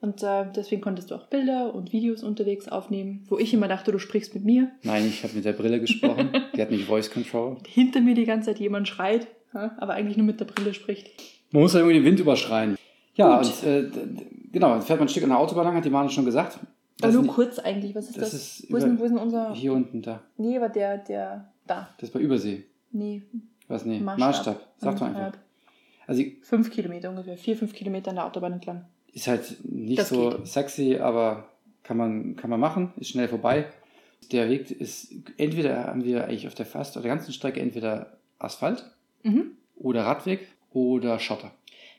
Und 0.00 0.22
äh, 0.22 0.44
deswegen 0.54 0.82
konntest 0.82 1.10
du 1.10 1.14
auch 1.14 1.26
Bilder 1.26 1.74
und 1.74 1.92
Videos 1.92 2.22
unterwegs 2.22 2.68
aufnehmen, 2.68 3.24
wo 3.28 3.38
ich 3.38 3.54
immer 3.54 3.66
dachte, 3.66 3.92
du 3.92 3.98
sprichst 3.98 4.34
mit 4.34 4.44
mir. 4.44 4.70
Nein, 4.82 5.06
ich 5.06 5.22
habe 5.22 5.34
mit 5.34 5.44
der 5.44 5.52
Brille 5.52 5.80
gesprochen. 5.80 6.30
die 6.54 6.60
hat 6.60 6.70
mich 6.70 6.84
Voice 6.86 7.10
Control. 7.10 7.56
Hinter 7.66 8.00
mir 8.00 8.14
die 8.14 8.24
ganze 8.24 8.50
Zeit 8.50 8.60
jemand 8.60 8.88
schreit, 8.88 9.26
aber 9.56 9.94
eigentlich 9.94 10.16
nur 10.16 10.26
mit 10.26 10.40
der 10.40 10.44
Brille 10.46 10.74
spricht. 10.74 11.10
Man 11.52 11.62
muss 11.62 11.72
ja 11.74 11.80
irgendwie 11.80 11.98
den 11.98 12.04
Wind 12.04 12.20
überschreien. 12.20 12.76
Ja, 13.14 13.38
Gut. 13.40 13.46
und 13.62 13.68
äh, 13.68 13.90
genau, 14.52 14.70
dann 14.70 14.82
fährt 14.82 14.98
man 14.98 15.06
ein 15.06 15.10
Stück 15.10 15.22
an 15.24 15.30
der 15.30 15.38
Autobahn 15.38 15.64
lang, 15.64 15.76
hat 15.76 15.84
die 15.84 15.90
Manu 15.90 16.08
schon 16.08 16.24
gesagt. 16.24 16.58
Das 16.98 17.14
nur 17.14 17.26
kurz 17.26 17.58
eigentlich, 17.58 17.94
was 17.94 18.06
ist 18.08 18.16
das 18.16 18.30
das? 18.30 18.34
ist 18.60 18.72
wo, 18.72 18.76
ist 18.76 18.84
denn, 18.84 18.98
wo 18.98 19.04
ist 19.04 19.10
denn 19.10 19.18
unser. 19.18 19.54
Hier 19.54 19.72
unten, 19.72 20.00
da. 20.02 20.22
Nee, 20.38 20.56
aber 20.56 20.68
der, 20.68 20.98
der. 20.98 21.52
Da. 21.66 21.88
Das 21.98 22.08
ist 22.08 22.12
bei 22.12 22.20
Übersee. 22.20 22.64
Nee. 22.92 23.22
Was? 23.68 23.84
Nee, 23.84 23.98
Maßstab. 24.00 24.18
Maßstab. 24.20 24.66
Sag 24.78 24.98
doch 24.98 25.06
einfach. 25.06 25.32
Also 26.06 26.22
Fünf 26.42 26.70
Kilometer 26.70 27.10
ungefähr. 27.10 27.36
Vier, 27.36 27.56
fünf 27.56 27.72
Kilometer 27.74 28.10
an 28.10 28.16
der 28.16 28.26
Autobahn 28.26 28.52
entlang. 28.52 28.86
ist 29.12 29.26
halt 29.26 29.56
nicht 29.64 29.98
Das 29.98 30.08
so 30.10 30.30
geht. 30.30 30.46
sexy, 30.46 30.96
aber 30.98 31.48
kann 31.82 31.96
man, 31.96 32.36
kann 32.36 32.48
man 32.50 32.60
machen, 32.60 32.92
ist 32.96 33.10
schnell 33.10 33.28
vorbei. 33.28 33.66
Der 34.32 34.48
Weg 34.48 34.70
ist, 34.70 35.12
entweder 35.36 35.84
haben 35.88 36.04
wir 36.04 36.24
eigentlich 36.24 36.46
auf 36.46 36.54
der 36.54 36.66
fast 36.66 36.96
auf 36.96 37.02
der 37.02 37.10
ganzen 37.10 37.32
Strecke 37.32 37.60
entweder 37.60 38.18
Asphalt 38.38 38.84
Mhm. 39.26 39.50
oder 39.76 40.04
Radweg 40.04 40.46
oder 40.72 41.18
Schotter. 41.18 41.50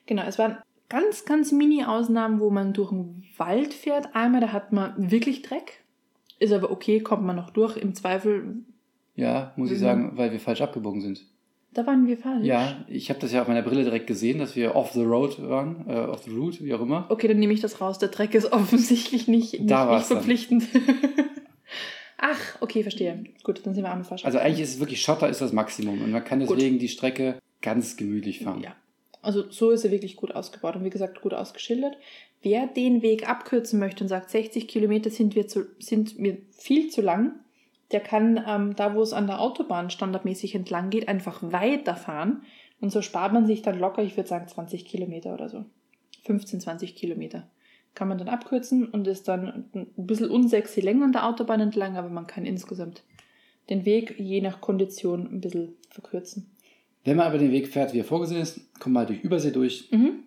Genau, 0.05 0.23
es 0.23 0.37
waren 0.39 0.57
ganz, 0.89 1.25
ganz 1.25 1.51
Mini-Ausnahmen, 1.51 2.39
wo 2.39 2.49
man 2.49 2.73
durch 2.73 2.89
den 2.91 3.23
Wald 3.37 3.73
fährt. 3.73 4.15
Einmal, 4.15 4.41
da 4.41 4.51
hat 4.53 4.71
man 4.71 5.11
wirklich 5.11 5.41
Dreck. 5.41 5.83
Ist 6.39 6.53
aber 6.53 6.71
okay, 6.71 6.99
kommt 7.01 7.23
man 7.25 7.35
noch 7.35 7.49
durch. 7.49 7.77
Im 7.77 7.93
Zweifel, 7.95 8.57
Ja, 9.15 9.51
muss 9.57 9.71
ich 9.71 9.77
Mhm. 9.79 9.81
sagen, 9.83 10.11
weil 10.15 10.31
wir 10.31 10.39
falsch 10.39 10.61
abgebogen 10.61 11.01
sind. 11.01 11.25
da 11.73 11.85
waren 11.85 12.07
wir 12.07 12.17
falsch. 12.17 12.45
Ja, 12.45 12.85
ich 12.87 13.09
habe 13.09 13.19
das 13.19 13.31
ja 13.33 13.41
auf 13.41 13.47
meiner 13.47 13.61
Brille 13.63 13.83
direkt 13.83 14.07
gesehen, 14.07 14.39
dass 14.39 14.55
wir 14.55 14.75
off 14.75 14.91
the 14.93 15.03
road 15.03 15.39
waren, 15.47 15.85
äh, 15.87 15.93
off 16.05 16.23
the 16.23 16.31
route, 16.31 16.63
wie 16.63 16.73
auch 16.73 16.81
immer. 16.81 17.05
Okay, 17.09 17.27
dann 17.27 17.37
nehme 17.39 17.53
ich 17.53 17.59
das 17.61 17.81
raus. 17.81 17.99
Der 17.99 18.09
Dreck 18.09 18.33
ist 18.35 18.51
offensichtlich 18.53 19.27
nicht, 19.27 19.53
nicht, 19.59 19.69
Da 19.71 19.95
nicht 19.95 20.05
verpflichtend. 20.07 20.63
Ach, 22.17 22.61
okay, 22.61 22.81
verstehe. 22.81 23.23
Gut, 23.43 23.65
dann 23.65 23.75
sind 23.75 23.83
wir 23.83 23.91
einmal 23.91 24.05
falsch. 24.05 24.25
Also 24.25 24.39
eigentlich 24.39 24.61
ist 24.61 24.75
es 24.75 24.79
wirklich 24.79 25.01
Schotter 25.01 25.29
ist 25.29 25.41
das 25.41 25.53
Maximum 25.53 26.01
und 26.01 26.11
man 26.11 26.23
kann 26.23 26.45
Gut. 26.45 26.57
deswegen 26.57 26.79
die 26.79 26.89
Strecke 26.89 27.39
ganz 27.61 27.95
gemütlich 27.95 28.39
fahren. 28.43 28.61
Ja. 28.61 28.75
Also 29.21 29.49
so 29.51 29.71
ist 29.71 29.83
er 29.83 29.91
wirklich 29.91 30.15
gut 30.15 30.33
ausgebaut 30.33 30.75
und 30.75 30.83
wie 30.83 30.89
gesagt 30.89 31.21
gut 31.21 31.33
ausgeschildert. 31.33 31.97
Wer 32.41 32.67
den 32.67 33.01
Weg 33.01 33.27
abkürzen 33.27 33.79
möchte 33.79 34.03
und 34.03 34.07
sagt, 34.07 34.29
60 34.29 34.67
Kilometer 34.67 35.09
sind, 35.09 35.35
wir 35.35 35.47
zu, 35.47 35.65
sind 35.79 36.17
mir 36.17 36.37
viel 36.51 36.89
zu 36.89 37.01
lang, 37.01 37.33
der 37.91 37.99
kann 37.99 38.43
ähm, 38.47 38.75
da, 38.75 38.95
wo 38.95 39.01
es 39.01 39.13
an 39.13 39.27
der 39.27 39.39
Autobahn 39.39 39.89
standardmäßig 39.89 40.55
entlang 40.55 40.89
geht, 40.89 41.07
einfach 41.07 41.41
weiterfahren. 41.41 42.43
Und 42.79 42.91
so 42.91 43.01
spart 43.01 43.33
man 43.33 43.47
sich 43.47 43.61
dann 43.61 43.79
locker, 43.79 44.03
ich 44.03 44.17
würde 44.17 44.29
sagen, 44.29 44.47
20 44.47 44.85
Kilometer 44.85 45.33
oder 45.33 45.49
so. 45.49 45.65
15, 46.25 46.61
20 46.61 46.95
Kilometer. 46.95 47.47
Kann 47.97 48.09
man 48.09 48.19
dann 48.19 48.27
abkürzen 48.29 48.85
und 48.85 49.07
ist 49.07 49.27
dann 49.27 49.65
ein 49.73 49.87
bisschen 49.97 50.29
unsexy 50.29 50.81
länger 50.81 51.05
an 51.05 51.13
der 51.13 51.25
Autobahn 51.27 51.59
entlang, 51.61 51.97
aber 51.97 52.09
man 52.09 52.27
kann 52.27 52.45
insgesamt 52.45 53.01
den 53.71 53.85
Weg 53.85 54.19
je 54.19 54.39
nach 54.39 54.61
Kondition 54.61 55.27
ein 55.31 55.41
bisschen 55.41 55.69
verkürzen. 55.89 56.51
Wenn 57.03 57.17
man 57.17 57.25
aber 57.25 57.39
den 57.39 57.51
Weg 57.51 57.69
fährt, 57.69 57.95
wie 57.95 57.99
er 57.99 58.05
vorgesehen 58.05 58.39
ist, 58.39 58.59
kommt 58.79 58.93
man 58.93 58.99
halt 59.01 59.09
durch 59.09 59.23
Übersee 59.23 59.49
durch, 59.49 59.89
Mhm. 59.91 60.19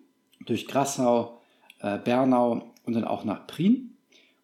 durch 0.45 0.67
Grassau, 0.67 1.39
äh, 1.79 1.97
Bernau 1.97 2.73
und 2.85 2.93
dann 2.93 3.05
auch 3.05 3.23
nach 3.23 3.47
Prien. 3.47 3.95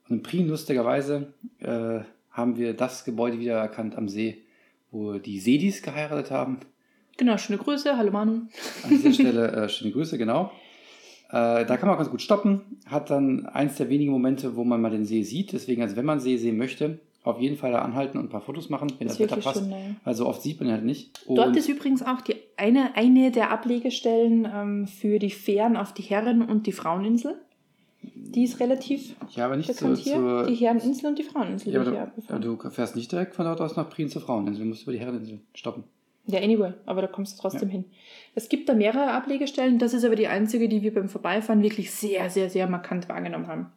Und 0.08 0.16
in 0.16 0.24
Prien, 0.24 0.48
lustigerweise, 0.48 1.34
äh, 1.60 2.00
haben 2.32 2.56
wir 2.56 2.76
das 2.76 3.04
Gebäude 3.04 3.40
wieder 3.40 3.58
erkannt 3.58 3.98
am 3.98 4.08
See, 4.08 4.44
wo 4.90 5.16
die 5.18 5.42
Sedis 5.42 5.82
geheiratet 5.82 6.32
haben. 6.32 6.60
Genau, 7.18 7.38
schöne 7.38 7.60
Grüße, 7.60 7.98
hallo 7.98 8.12
Manu. 8.12 8.44
An 8.84 8.90
dieser 8.90 9.12
Stelle 9.20 9.52
äh, 9.52 9.68
schöne 9.68 9.92
Grüße, 9.92 10.18
genau. 10.18 10.50
Äh, 11.30 11.66
da 11.66 11.78
kann 11.78 11.90
man 11.90 11.98
ganz 11.98 12.10
gut 12.10 12.22
stoppen. 12.22 12.62
Hat 12.86 13.10
dann 13.10 13.46
eins 13.48 13.76
der 13.76 13.90
wenigen 13.90 14.12
Momente, 14.12 14.56
wo 14.56 14.64
man 14.64 14.82
mal 14.82 14.92
den 14.92 15.06
See 15.06 15.24
sieht. 15.24 15.52
Deswegen, 15.52 15.82
also 15.82 15.96
wenn 15.96 16.06
man 16.06 16.20
See 16.20 16.38
sehen 16.38 16.58
möchte, 16.58 17.00
auf 17.24 17.40
jeden 17.42 17.58
Fall 17.58 17.74
da 17.74 17.80
anhalten 17.82 18.18
und 18.18 18.26
ein 18.26 18.30
paar 18.30 18.42
Fotos 18.42 18.70
machen, 18.70 18.94
wenn 19.00 19.08
das, 19.08 19.20
ist 19.20 19.20
Wetter 19.20 19.38
passt. 19.42 19.60
schön, 19.60 19.70
ne? 19.70 19.96
Weil 20.06 20.16
so 20.16 20.26
oft 20.26 20.42
sieht 20.42 20.60
man 20.62 20.72
halt 20.72 20.86
nicht. 20.86 21.26
Dort 21.28 21.50
Und- 21.50 21.58
ist 21.58 21.68
übrigens 21.68 22.02
auch 22.02 22.22
die 22.22 22.36
eine, 22.56 22.96
eine 22.96 23.32
der 23.32 23.52
Ablegestellen 23.52 24.48
ähm, 24.52 24.88
für 24.88 25.20
die 25.20 25.30
Fähren 25.30 25.76
auf 25.76 25.94
die 25.94 26.04
Herren- 26.04 26.42
und 26.42 26.66
die 26.66 26.72
Fraueninsel. 26.72 27.36
Die 28.16 28.44
ist 28.44 28.60
relativ 28.60 29.16
ja, 29.36 29.46
aber 29.46 29.58
nicht 29.58 29.74
zu, 29.74 29.86
bekannt 29.86 29.98
hier. 30.00 30.14
zur. 30.16 30.46
Die 30.48 30.56
Herreninsel 30.56 31.10
und 31.10 31.20
die 31.20 31.24
Fraueninsel. 31.24 31.74
Ja, 31.74 31.82
aber 31.82 32.40
du, 32.40 32.56
du 32.56 32.70
fährst 32.70 32.96
nicht 32.96 33.12
direkt 33.12 33.36
von 33.36 33.46
dort 33.46 33.60
aus 33.60 33.76
nach 33.76 33.90
Prien 33.90 34.10
zur 34.10 34.22
Fraueninsel. 34.22 34.64
Du 34.64 34.70
musst 34.70 34.84
über 34.84 34.94
die 34.94 35.00
Herreninsel 35.00 35.40
stoppen. 35.54 35.84
Ja, 36.28 36.42
anyway, 36.42 36.74
aber 36.86 37.02
da 37.02 37.08
kommst 37.08 37.38
du 37.38 37.42
trotzdem 37.42 37.70
hin. 37.70 37.86
Es 38.36 38.50
gibt 38.50 38.68
da 38.68 38.74
mehrere 38.74 39.12
Ablegestellen, 39.12 39.80
das 39.80 39.94
ist 39.94 40.04
aber 40.04 40.16
die 40.16 40.28
einzige, 40.28 40.68
die 40.68 40.82
wir 40.82 40.94
beim 40.94 41.08
Vorbeifahren 41.08 41.64
wirklich 41.64 41.92
sehr, 41.92 42.30
sehr, 42.30 42.50
sehr 42.50 42.68
markant 42.68 43.08
wahrgenommen 43.08 43.48
haben. 43.48 43.72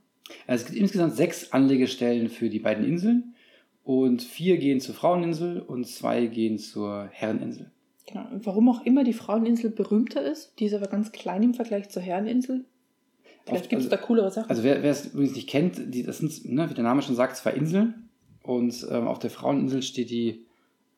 Also 0.46 0.64
es 0.64 0.70
gibt 0.70 0.80
insgesamt 0.80 1.14
sechs 1.14 1.52
Anlegestellen 1.52 2.28
für 2.28 2.50
die 2.50 2.58
beiden 2.58 2.84
Inseln. 2.84 3.34
Und 3.82 4.22
vier 4.22 4.58
gehen 4.58 4.80
zur 4.80 4.94
Fraueninsel 4.94 5.60
und 5.60 5.86
zwei 5.86 6.26
gehen 6.26 6.58
zur 6.58 7.08
Herreninsel. 7.12 7.70
Genau. 8.06 8.26
Und 8.30 8.44
warum 8.46 8.68
auch 8.68 8.84
immer 8.84 9.04
die 9.04 9.12
Fraueninsel 9.12 9.70
berühmter 9.70 10.22
ist, 10.22 10.52
die 10.58 10.66
ist 10.66 10.74
aber 10.74 10.86
ganz 10.86 11.12
klein 11.12 11.42
im 11.42 11.54
Vergleich 11.54 11.88
zur 11.88 12.02
Herreninsel. 12.02 12.64
Vielleicht 13.46 13.68
gibt 13.70 13.80
es 13.80 13.86
also- 13.90 13.96
da 13.96 14.02
coolere 14.02 14.30
Sachen. 14.30 14.50
Also 14.50 14.62
wer, 14.62 14.82
wer 14.82 14.90
es 14.90 15.06
übrigens 15.06 15.34
nicht 15.34 15.48
kennt, 15.48 15.94
die, 15.94 16.02
das 16.02 16.18
sind, 16.18 16.44
ne, 16.44 16.68
wie 16.68 16.74
der 16.74 16.84
Name 16.84 17.02
schon 17.02 17.14
sagt, 17.14 17.36
zwei 17.36 17.52
Inseln. 17.52 18.08
Und 18.42 18.86
ähm, 18.90 19.06
auf 19.06 19.18
der 19.18 19.30
Fraueninsel 19.30 19.82
steht 19.82 20.10
die 20.10 20.46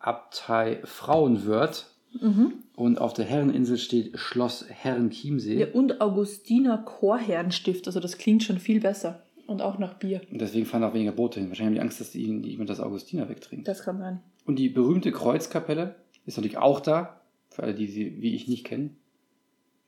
Abtei 0.02 0.80
Frauenwörth. 0.84 1.86
mhm. 2.20 2.54
Und 2.74 3.00
auf 3.00 3.12
der 3.12 3.24
Herreninsel 3.26 3.78
steht 3.78 4.18
Schloss 4.18 4.64
Herrenchiemsee. 4.68 5.60
Ja, 5.60 5.66
und 5.72 6.00
Augustiner 6.00 6.78
Chorherrenstift, 6.78 7.86
also 7.86 8.00
das 8.00 8.18
klingt 8.18 8.42
schon 8.42 8.58
viel 8.58 8.80
besser. 8.80 9.22
Und 9.46 9.60
auch 9.60 9.78
nach 9.78 9.94
Bier. 9.94 10.22
Und 10.30 10.40
deswegen 10.40 10.66
fahren 10.66 10.84
auch 10.84 10.94
weniger 10.94 11.12
Boote 11.12 11.40
hin. 11.40 11.48
Wahrscheinlich 11.48 11.68
haben 11.68 11.74
die 11.74 11.80
Angst, 11.80 12.00
dass 12.00 12.14
ihnen 12.14 12.42
jemand 12.44 12.70
das 12.70 12.80
Augustiner 12.80 13.28
wegtrinkt. 13.28 13.68
Das 13.68 13.82
kann 13.82 13.98
sein. 13.98 14.20
Und 14.46 14.58
die 14.58 14.68
berühmte 14.68 15.12
Kreuzkapelle 15.12 15.96
ist 16.24 16.36
natürlich 16.36 16.58
auch 16.58 16.80
da. 16.80 17.20
Für 17.50 17.64
alle, 17.64 17.74
die 17.74 17.86
sie 17.86 18.22
wie 18.22 18.34
ich 18.34 18.48
nicht 18.48 18.64
kennen. 18.64 18.96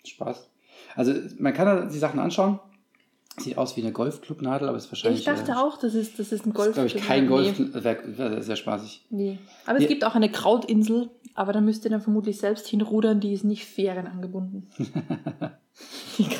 Spaß. 0.05 0.51
Also 0.97 1.15
man 1.39 1.55
kann 1.55 1.67
da 1.67 1.87
die 1.87 1.99
Sachen 1.99 2.21
anschauen. 2.21 2.59
Sieht 3.37 3.59
aus 3.59 3.77
wie 3.77 3.83
eine 3.83 3.91
Golfclubnadel, 3.93 4.69
aber 4.69 4.79
ist 4.79 4.91
wahrscheinlich. 4.93 5.21
Ich 5.21 5.27
dachte 5.27 5.53
äh, 5.53 5.55
auch, 5.57 5.77
das 5.77 5.95
ist, 5.95 6.19
das 6.21 6.31
ist 6.33 6.47
ein 6.47 6.51
ist, 6.51 6.55
Golf. 6.57 6.75
glaube 6.75 6.87
ich, 6.87 6.97
kein 6.97 7.27
Golf. 7.27 7.59
Nee. 7.59 7.69
Wäre 7.75 7.99
wär 8.19 8.43
sehr 8.43 8.57
spaßig. 8.57 9.05
nee. 9.11 9.39
Aber 9.67 9.77
es 9.79 9.83
Ja. 9.83 9.89
gibt 9.89 10.05
auch 10.05 10.15
eine 10.15 10.31
Krautinsel, 10.31 11.11
aber 11.35 11.53
da 11.53 11.61
müsst 11.61 11.85
ihr 11.85 11.91
dann 11.91 12.01
vermutlich 12.01 12.39
selbst 12.39 12.69
hinrudern, 12.69 13.19
die 13.21 13.33
ist 13.33 13.45
nicht 13.45 13.65
fähren 13.65 14.07
angebunden. 14.07 14.69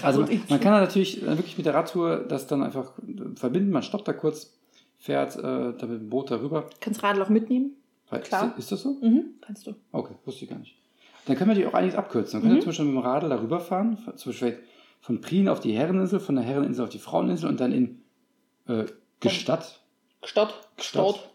Also 0.03 0.21
man, 0.21 0.31
man 0.49 0.61
kann 0.61 0.73
da 0.73 0.81
natürlich 0.81 1.21
äh, 1.23 1.27
wirklich 1.37 1.57
mit 1.57 1.67
der 1.67 1.75
Radtour 1.75 2.19
das 2.19 2.47
dann 2.47 2.63
einfach 2.63 2.93
äh, 3.01 3.35
verbinden. 3.35 3.71
Man 3.71 3.83
stoppt 3.83 4.07
da 4.07 4.13
kurz, 4.13 4.53
fährt 4.99 5.35
äh, 5.37 5.43
da 5.43 5.87
mit 5.87 6.01
dem 6.03 6.09
Boot 6.11 6.31
darüber. 6.31 6.71
Kannst 6.81 7.03
Radl 7.03 7.21
auch 7.21 7.29
mitnehmen? 7.29 7.73
Weil- 8.11 8.21
Klar. 8.21 8.53
Ist, 8.57 8.65
ist 8.65 8.73
das 8.73 8.83
so? 8.83 8.91
Mhm, 9.01 9.35
kannst 9.41 9.67
du. 9.67 9.75
Okay, 9.91 10.15
wusste 10.25 10.45
ich 10.45 10.51
gar 10.51 10.59
nicht. 10.61 10.77
Dann 11.27 11.37
können 11.37 11.51
wir 11.51 11.55
natürlich 11.55 11.69
auch 11.73 11.77
einiges 11.77 11.97
abkürzen. 11.97 12.35
Dann 12.35 12.43
können 12.43 12.53
Mhm. 12.53 12.57
wir 12.59 12.63
zum 12.63 12.69
Beispiel 12.71 12.85
mit 12.85 12.95
dem 12.95 12.99
Radl 13.01 13.29
darüber 13.29 13.59
fahren, 13.59 13.99
zum 14.15 14.31
Beispiel 14.31 14.59
von 15.05 15.21
Prien 15.21 15.51
auf 15.51 15.61
die 15.61 15.73
Herreninsel, 15.73 16.19
von 16.19 16.37
der 16.37 16.45
Herreninsel 16.45 16.83
auf 16.83 16.89
die 16.91 16.99
Fraueninsel 16.99 17.47
und 17.47 17.61
dann 17.61 17.73
in 17.73 18.01
äh, 18.67 18.87
Gstatt 19.21 19.83
Gstatt. 20.23 20.67
Gstatt. 20.79 21.31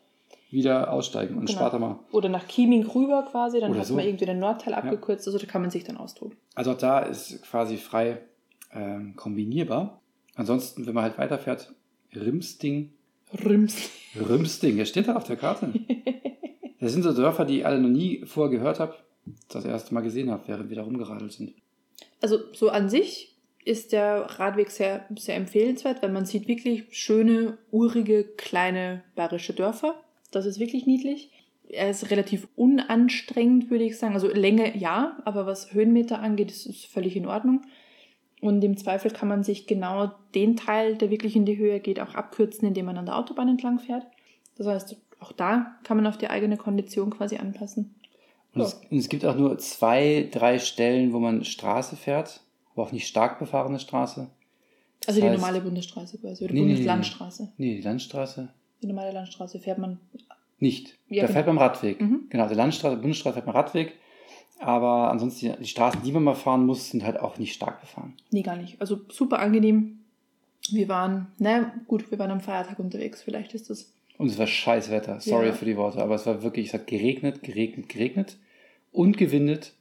wieder 0.49 0.91
aussteigen 0.91 1.37
und 1.37 1.45
Genau. 1.45 1.59
spart 1.59 1.79
mal. 1.79 1.99
Oder 2.11 2.29
nach 2.29 2.47
Chieming 2.47 2.83
rüber 2.87 3.27
quasi, 3.29 3.59
dann 3.59 3.69
Oder 3.69 3.81
hat 3.81 3.85
so. 3.85 3.93
man 3.93 4.05
irgendwie 4.05 4.25
den 4.25 4.39
Nordteil 4.39 4.73
abgekürzt, 4.73 5.27
also 5.27 5.37
da 5.37 5.45
kann 5.45 5.61
man 5.61 5.69
sich 5.69 5.83
dann 5.83 5.97
austoben. 5.97 6.35
Also 6.55 6.71
auch 6.71 6.77
da 6.77 7.01
ist 7.01 7.43
quasi 7.43 7.77
frei 7.77 8.23
ähm, 8.73 9.15
kombinierbar. 9.15 10.01
Ansonsten, 10.33 10.87
wenn 10.87 10.95
man 10.95 11.03
halt 11.03 11.19
weiterfährt, 11.19 11.71
Rimsting. 12.15 12.91
Rims. 13.45 13.91
Rimsting, 14.15 14.77
der 14.77 14.85
steht 14.85 15.07
da 15.09 15.15
auf 15.15 15.25
der 15.25 15.37
Karte. 15.37 15.71
Das 16.81 16.93
sind 16.93 17.03
so 17.03 17.11
Dörfer, 17.11 17.43
die 17.43 17.57
ich 17.57 17.65
alle 17.65 17.77
noch 17.77 17.89
nie 17.89 18.25
vorher 18.25 18.57
gehört 18.57 18.79
habe, 18.79 18.95
das 19.49 19.65
erste 19.65 19.93
Mal 19.93 19.99
gesehen 19.99 20.31
habe, 20.31 20.43
während 20.47 20.69
wir 20.69 20.77
da 20.77 20.83
rumgeradelt 20.83 21.33
sind. 21.33 21.53
Also 22.21 22.37
so 22.53 22.69
an 22.69 22.87
sich 22.87 23.35
ist 23.69 23.91
der 23.91 24.21
Radweg 24.39 24.71
sehr, 24.71 25.05
sehr 25.15 25.35
empfehlenswert, 25.35 26.01
weil 26.01 26.11
man 26.11 26.25
sieht 26.25 26.47
wirklich 26.47 26.85
schöne, 26.89 27.59
urige, 27.69 28.23
kleine 28.23 29.03
bayerische 29.15 29.53
Dörfer. 29.53 29.93
Das 30.31 30.47
ist 30.47 30.59
wirklich 30.59 30.87
niedlich. 30.87 31.31
Er 31.69 31.91
ist 31.91 32.09
relativ 32.09 32.47
unanstrengend, 32.55 33.69
würde 33.69 33.83
ich 33.83 33.99
sagen. 33.99 34.15
Also 34.15 34.27
Länge 34.27 34.75
ja, 34.75 35.17
aber 35.23 35.45
was 35.45 35.71
Höhenmeter 35.71 36.19
angeht, 36.19 36.49
ist 36.49 36.65
es 36.65 36.83
völlig 36.83 37.15
in 37.15 37.27
Ordnung. 37.27 37.61
Und 38.41 38.63
im 38.63 38.75
Zweifel 38.75 39.11
kann 39.11 39.29
man 39.29 39.43
sich 39.43 39.67
genau 39.67 40.13
den 40.33 40.55
Teil, 40.55 40.95
der 40.95 41.11
wirklich 41.11 41.35
in 41.35 41.45
die 41.45 41.57
Höhe 41.57 41.79
geht, 41.79 41.99
auch 41.99 42.15
abkürzen, 42.15 42.67
indem 42.67 42.87
man 42.87 42.97
an 42.97 43.05
der 43.05 43.17
Autobahn 43.17 43.49
entlang 43.49 43.77
fährt. 43.77 44.07
Das 44.57 44.65
heißt, 44.65 44.97
auch 45.19 45.31
da 45.31 45.75
kann 45.83 45.97
man 45.97 46.07
auf 46.07 46.17
die 46.17 46.29
eigene 46.29 46.57
Kondition 46.57 47.11
quasi 47.11 47.37
anpassen. 47.37 47.93
Und, 48.55 48.61
es, 48.61 48.81
und 48.89 48.97
es 48.97 49.09
gibt 49.09 49.25
auch 49.25 49.35
nur 49.35 49.59
zwei, 49.59 50.27
drei 50.31 50.57
Stellen, 50.57 51.13
wo 51.13 51.19
man 51.19 51.45
Straße 51.45 51.95
fährt, 51.95 52.41
aber 52.73 52.83
auch 52.83 52.91
nicht 52.91 53.07
stark 53.07 53.39
befahrene 53.39 53.79
Straße. 53.79 54.29
Das 55.01 55.09
Also 55.09 55.21
die 55.21 55.27
heißt- 55.27 55.31
normale 55.33 55.61
Bundesstraße 55.61 56.17
quasi, 56.17 56.43
oder 56.45 56.53
Nee. 56.53 56.59
Bundeslandstraße. 56.61 57.53
Nee, 57.57 57.75
die 57.77 57.81
Landstraße 57.81 58.49
Die 58.81 58.87
normale 58.87 59.11
Landstraße 59.11 59.59
fährt 59.59 59.77
man. 59.77 59.99
nicht. 60.59 60.97
Ja, 61.07 61.21
da 61.21 61.27
genau. 61.27 61.33
fährt 61.33 61.47
man 61.47 61.57
Radweg. 61.57 62.01
Mhm. 62.01 62.23
Genau, 62.29 62.47
die 62.49 62.55
Landstraße, 62.55 62.97
Bundesstraße 62.97 63.35
fährt 63.35 63.45
man 63.45 63.55
Radweg. 63.55 63.93
Aber 64.59 65.09
ansonsten, 65.09 65.39
die, 65.53 65.57
die 65.63 65.67
Straßen, 65.67 66.03
die 66.03 66.11
man 66.11 66.23
mal 66.23 66.35
fahren 66.35 66.65
muss, 66.65 66.89
sind 66.89 67.03
halt 67.05 67.17
auch 67.19 67.37
nicht 67.37 67.53
stark 67.53 67.79
befahren. 67.79 68.13
Nee, 68.31 68.41
gar 68.41 68.57
nicht. 68.57 68.79
Also 68.81 68.99
super 69.09 69.39
angenehm. 69.39 69.99
Wir 70.69 70.89
waren, 70.89 71.27
naja, 71.37 71.71
gut, 71.87 72.11
wir 72.11 72.19
waren 72.19 72.31
am 72.31 72.41
Feiertag 72.41 72.77
unterwegs. 72.77 73.21
Vielleicht 73.23 73.53
ist 73.53 73.69
das. 73.69 73.93
Und 74.17 74.27
es 74.27 74.37
war 74.37 74.47
scheiß 74.47 74.91
Wetter. 74.91 75.21
Sorry 75.21 75.47
Ja. 75.47 75.53
für 75.53 75.63
die 75.63 75.77
Worte, 75.77 76.03
aber 76.03 76.15
es 76.15 76.25
war 76.25 76.43
wirklich, 76.43 76.67
es 76.67 76.73
hat 76.73 76.87
geregnet, 76.87 77.41
geregnet, 77.41 77.87
geregnet 77.87 78.37
und 78.91 79.17
gewindet. 79.17 79.71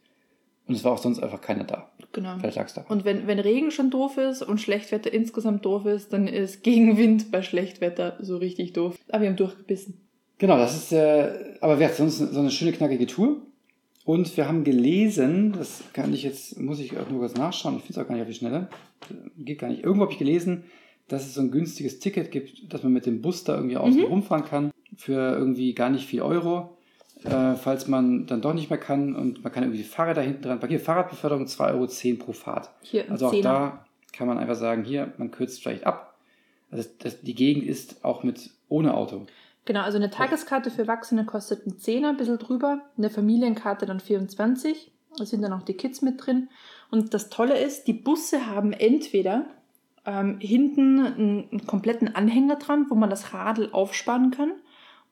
Und 0.69 0.77
es 0.77 0.85
war 0.85 0.93
auch 0.93 0.99
sonst 0.99 1.19
einfach 1.19 1.41
keiner 1.41 1.65
da. 1.65 1.91
Genau. 2.13 2.37
Da. 2.39 2.85
Und 2.89 3.05
wenn, 3.05 3.27
wenn 3.27 3.39
Regen 3.39 3.71
schon 3.71 3.91
doof 3.91 4.17
ist 4.17 4.43
und 4.43 4.61
Schlechtwetter 4.61 5.13
insgesamt 5.13 5.65
doof 5.65 5.85
ist, 5.87 6.13
dann 6.13 6.27
ist 6.27 6.63
Gegenwind 6.63 7.31
bei 7.31 7.43
Schlechtwetter 7.43 8.17
so 8.21 8.39
richtig 8.39 8.73
doof. 8.73 8.97
Aber 9.09 9.23
wir 9.23 9.29
haben 9.29 9.37
durchgebissen. 9.37 10.01
Genau, 10.39 10.57
das 10.57 10.77
ist, 10.77 10.93
äh, 10.93 11.57
aber 11.61 11.79
wer 11.79 11.89
hat 11.89 11.97
sonst 11.97 12.19
so 12.19 12.39
eine 12.41 12.51
schöne, 12.51 12.73
knackige 12.73 13.07
Tour? 13.07 13.43
Und 14.05 14.35
wir 14.39 14.49
haben 14.49 14.65
gelesen, 14.65 15.53
das 15.53 15.83
kann 15.93 16.15
ich 16.15 16.23
jetzt, 16.23 16.59
muss 16.59 16.81
ich 16.81 16.97
auch 16.97 17.11
nur 17.11 17.21
kurz 17.21 17.35
nachschauen, 17.35 17.77
ich 17.77 17.83
finde 17.83 18.01
es 18.01 18.05
auch 18.05 18.09
gar 18.09 18.15
nicht 18.15 18.23
auf 18.23 18.29
die 18.29 18.35
Schnelle, 18.35 18.69
geht 19.37 19.59
gar 19.59 19.69
nicht. 19.69 19.83
Irgendwo 19.85 20.05
habe 20.05 20.13
ich 20.13 20.19
gelesen, 20.19 20.65
dass 21.09 21.27
es 21.27 21.35
so 21.35 21.43
ein 21.43 21.51
günstiges 21.51 21.99
Ticket 21.99 22.31
gibt, 22.31 22.73
dass 22.73 22.83
man 22.83 22.93
mit 22.93 23.05
dem 23.05 23.21
Bus 23.21 23.45
da 23.45 23.55
irgendwie 23.57 23.77
außen 23.77 24.01
Mhm. 24.01 24.07
rumfahren 24.07 24.45
kann, 24.45 24.71
für 24.97 25.37
irgendwie 25.37 25.75
gar 25.75 25.91
nicht 25.91 26.07
viel 26.07 26.23
Euro. 26.23 26.78
Äh, 27.25 27.57
falls 27.57 27.89
man 27.89 28.27
dann 28.27 28.41
doch 28.41 28.55
nicht 28.55 28.71
mehr 28.71 28.79
kann 28.79 29.17
und 29.17 29.43
man 29.43 29.53
kann 29.53 29.65
irgendwie 29.65 29.83
die 29.83 29.89
Fahrräder 29.89 30.23
hinten 30.23 30.43
dran, 30.43 30.61
hier 30.69 30.81
Fahrradbeförderung 30.81 31.47
2,10 31.47 32.11
Euro 32.13 32.25
pro 32.25 32.33
Fahrt. 32.33 32.71
Hier 32.83 33.11
Also 33.11 33.27
auch 33.27 33.31
Zehner. 33.33 33.43
da 33.43 33.85
kann 34.13 34.29
man 34.29 34.39
einfach 34.39 34.55
sagen, 34.55 34.85
hier, 34.85 35.13
man 35.19 35.31
kürzt 35.31 35.61
vielleicht 35.61 35.85
ab. 35.85 36.17
Also 36.71 36.89
das, 37.01 37.21
die 37.21 37.35
Gegend 37.35 37.65
ist 37.65 38.05
auch 38.05 38.23
mit 38.23 38.51
ohne 38.69 38.95
Auto. 38.95 39.27
Genau, 39.65 39.83
also 39.83 39.99
eine 39.99 40.11
Tageskarte 40.11 40.71
für 40.71 40.83
Erwachsene 40.83 41.25
kostet 41.27 41.67
einen 41.67 41.79
Zehner, 41.79 42.11
ein 42.11 42.17
bisschen 42.17 42.39
drüber. 42.39 42.81
Eine 42.97 43.11
Familienkarte 43.11 43.85
dann 43.85 44.01
24. 44.01 44.91
Da 45.19 45.27
sind 45.27 45.43
dann 45.43 45.53
auch 45.53 45.63
die 45.63 45.75
Kids 45.75 46.01
mit 46.03 46.25
drin. 46.25 46.49
Und 46.91 47.13
das 47.15 47.29
Tolle 47.29 47.59
ist, 47.59 47.87
die 47.87 47.93
Busse 47.93 48.47
haben 48.47 48.73
entweder 48.73 49.47
ähm, 50.07 50.39
hinten 50.41 51.01
einen, 51.01 51.49
einen 51.51 51.67
kompletten 51.67 52.15
Anhänger 52.15 52.57
dran, 52.57 52.87
wo 52.89 52.95
man 52.95 53.11
das 53.11 53.35
Radl 53.35 53.69
aufspannen 53.73 54.31
kann, 54.31 54.53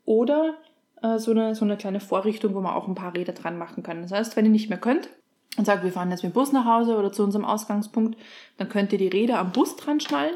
oder 0.05 0.55
äh, 1.03 1.19
so, 1.19 1.31
eine, 1.31 1.55
so 1.55 1.65
eine 1.65 1.77
kleine 1.77 2.01
Vorrichtung, 2.01 2.55
wo 2.55 2.61
man 2.61 2.75
auch 2.75 2.89
ein 2.89 2.95
paar 2.95 3.15
Räder 3.15 3.33
dran 3.33 3.59
machen 3.59 3.83
kann. 3.83 4.03
Das 4.03 4.13
heißt, 4.13 4.37
wenn 4.37 4.45
ihr 4.45 4.51
nicht 4.51 4.69
mehr 4.69 4.79
könnt 4.79 5.11
und 5.57 5.65
sagt, 5.65 5.85
wir 5.85 5.93
fahren 5.93 6.11
jetzt 6.11 6.23
mit 6.23 6.33
dem 6.33 6.35
Bus 6.35 6.53
nach 6.53 6.65
Hause 6.65 6.97
oder 6.97 7.13
zu 7.13 7.23
unserem 7.23 7.45
Ausgangspunkt, 7.45 8.19
dann 8.59 8.69
könnt 8.69 8.93
ihr 8.93 8.99
die 8.99 9.09
Räder 9.09 9.39
am 9.39 9.53
Bus 9.53 9.77
dran 9.77 10.01
schnallen 10.01 10.35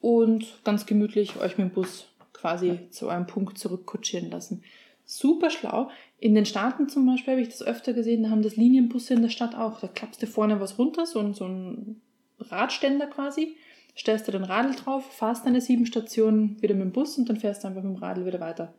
und 0.00 0.44
ganz 0.64 0.86
gemütlich 0.86 1.40
euch 1.40 1.58
mit 1.58 1.68
dem 1.68 1.74
Bus 1.74 2.08
quasi 2.32 2.90
zu 2.90 3.08
eurem 3.08 3.26
Punkt 3.26 3.58
zurückkutschieren 3.58 4.30
lassen. 4.30 4.62
Super 5.06 5.50
schlau. 5.50 5.90
In 6.18 6.34
den 6.34 6.46
Staaten 6.46 6.88
zum 6.88 7.06
Beispiel 7.06 7.32
habe 7.32 7.42
ich 7.42 7.48
das 7.48 7.62
öfter 7.62 7.92
gesehen, 7.92 8.22
da 8.22 8.30
haben 8.30 8.42
das 8.42 8.56
Linienbusse 8.56 9.14
in 9.14 9.22
der 9.22 9.28
Stadt 9.28 9.54
auch. 9.54 9.80
Da 9.80 9.88
klappst 9.88 10.22
du 10.22 10.26
vorne 10.26 10.60
was 10.60 10.78
runter, 10.78 11.06
so 11.06 11.20
ein, 11.20 11.34
so 11.34 11.46
ein 11.46 12.00
Radständer 12.38 13.06
quasi, 13.06 13.56
stellst 13.96 14.26
du 14.28 14.32
den 14.32 14.44
Radl 14.44 14.74
drauf, 14.74 15.04
fahrst 15.04 15.46
deine 15.46 15.60
sieben 15.60 15.86
Stationen 15.86 16.60
wieder 16.60 16.74
mit 16.74 16.84
dem 16.84 16.92
Bus 16.92 17.18
und 17.18 17.28
dann 17.28 17.36
fährst 17.36 17.64
du 17.64 17.68
einfach 17.68 17.82
mit 17.82 17.96
dem 17.96 18.02
Radl 18.02 18.26
wieder 18.26 18.40
weiter. 18.40 18.74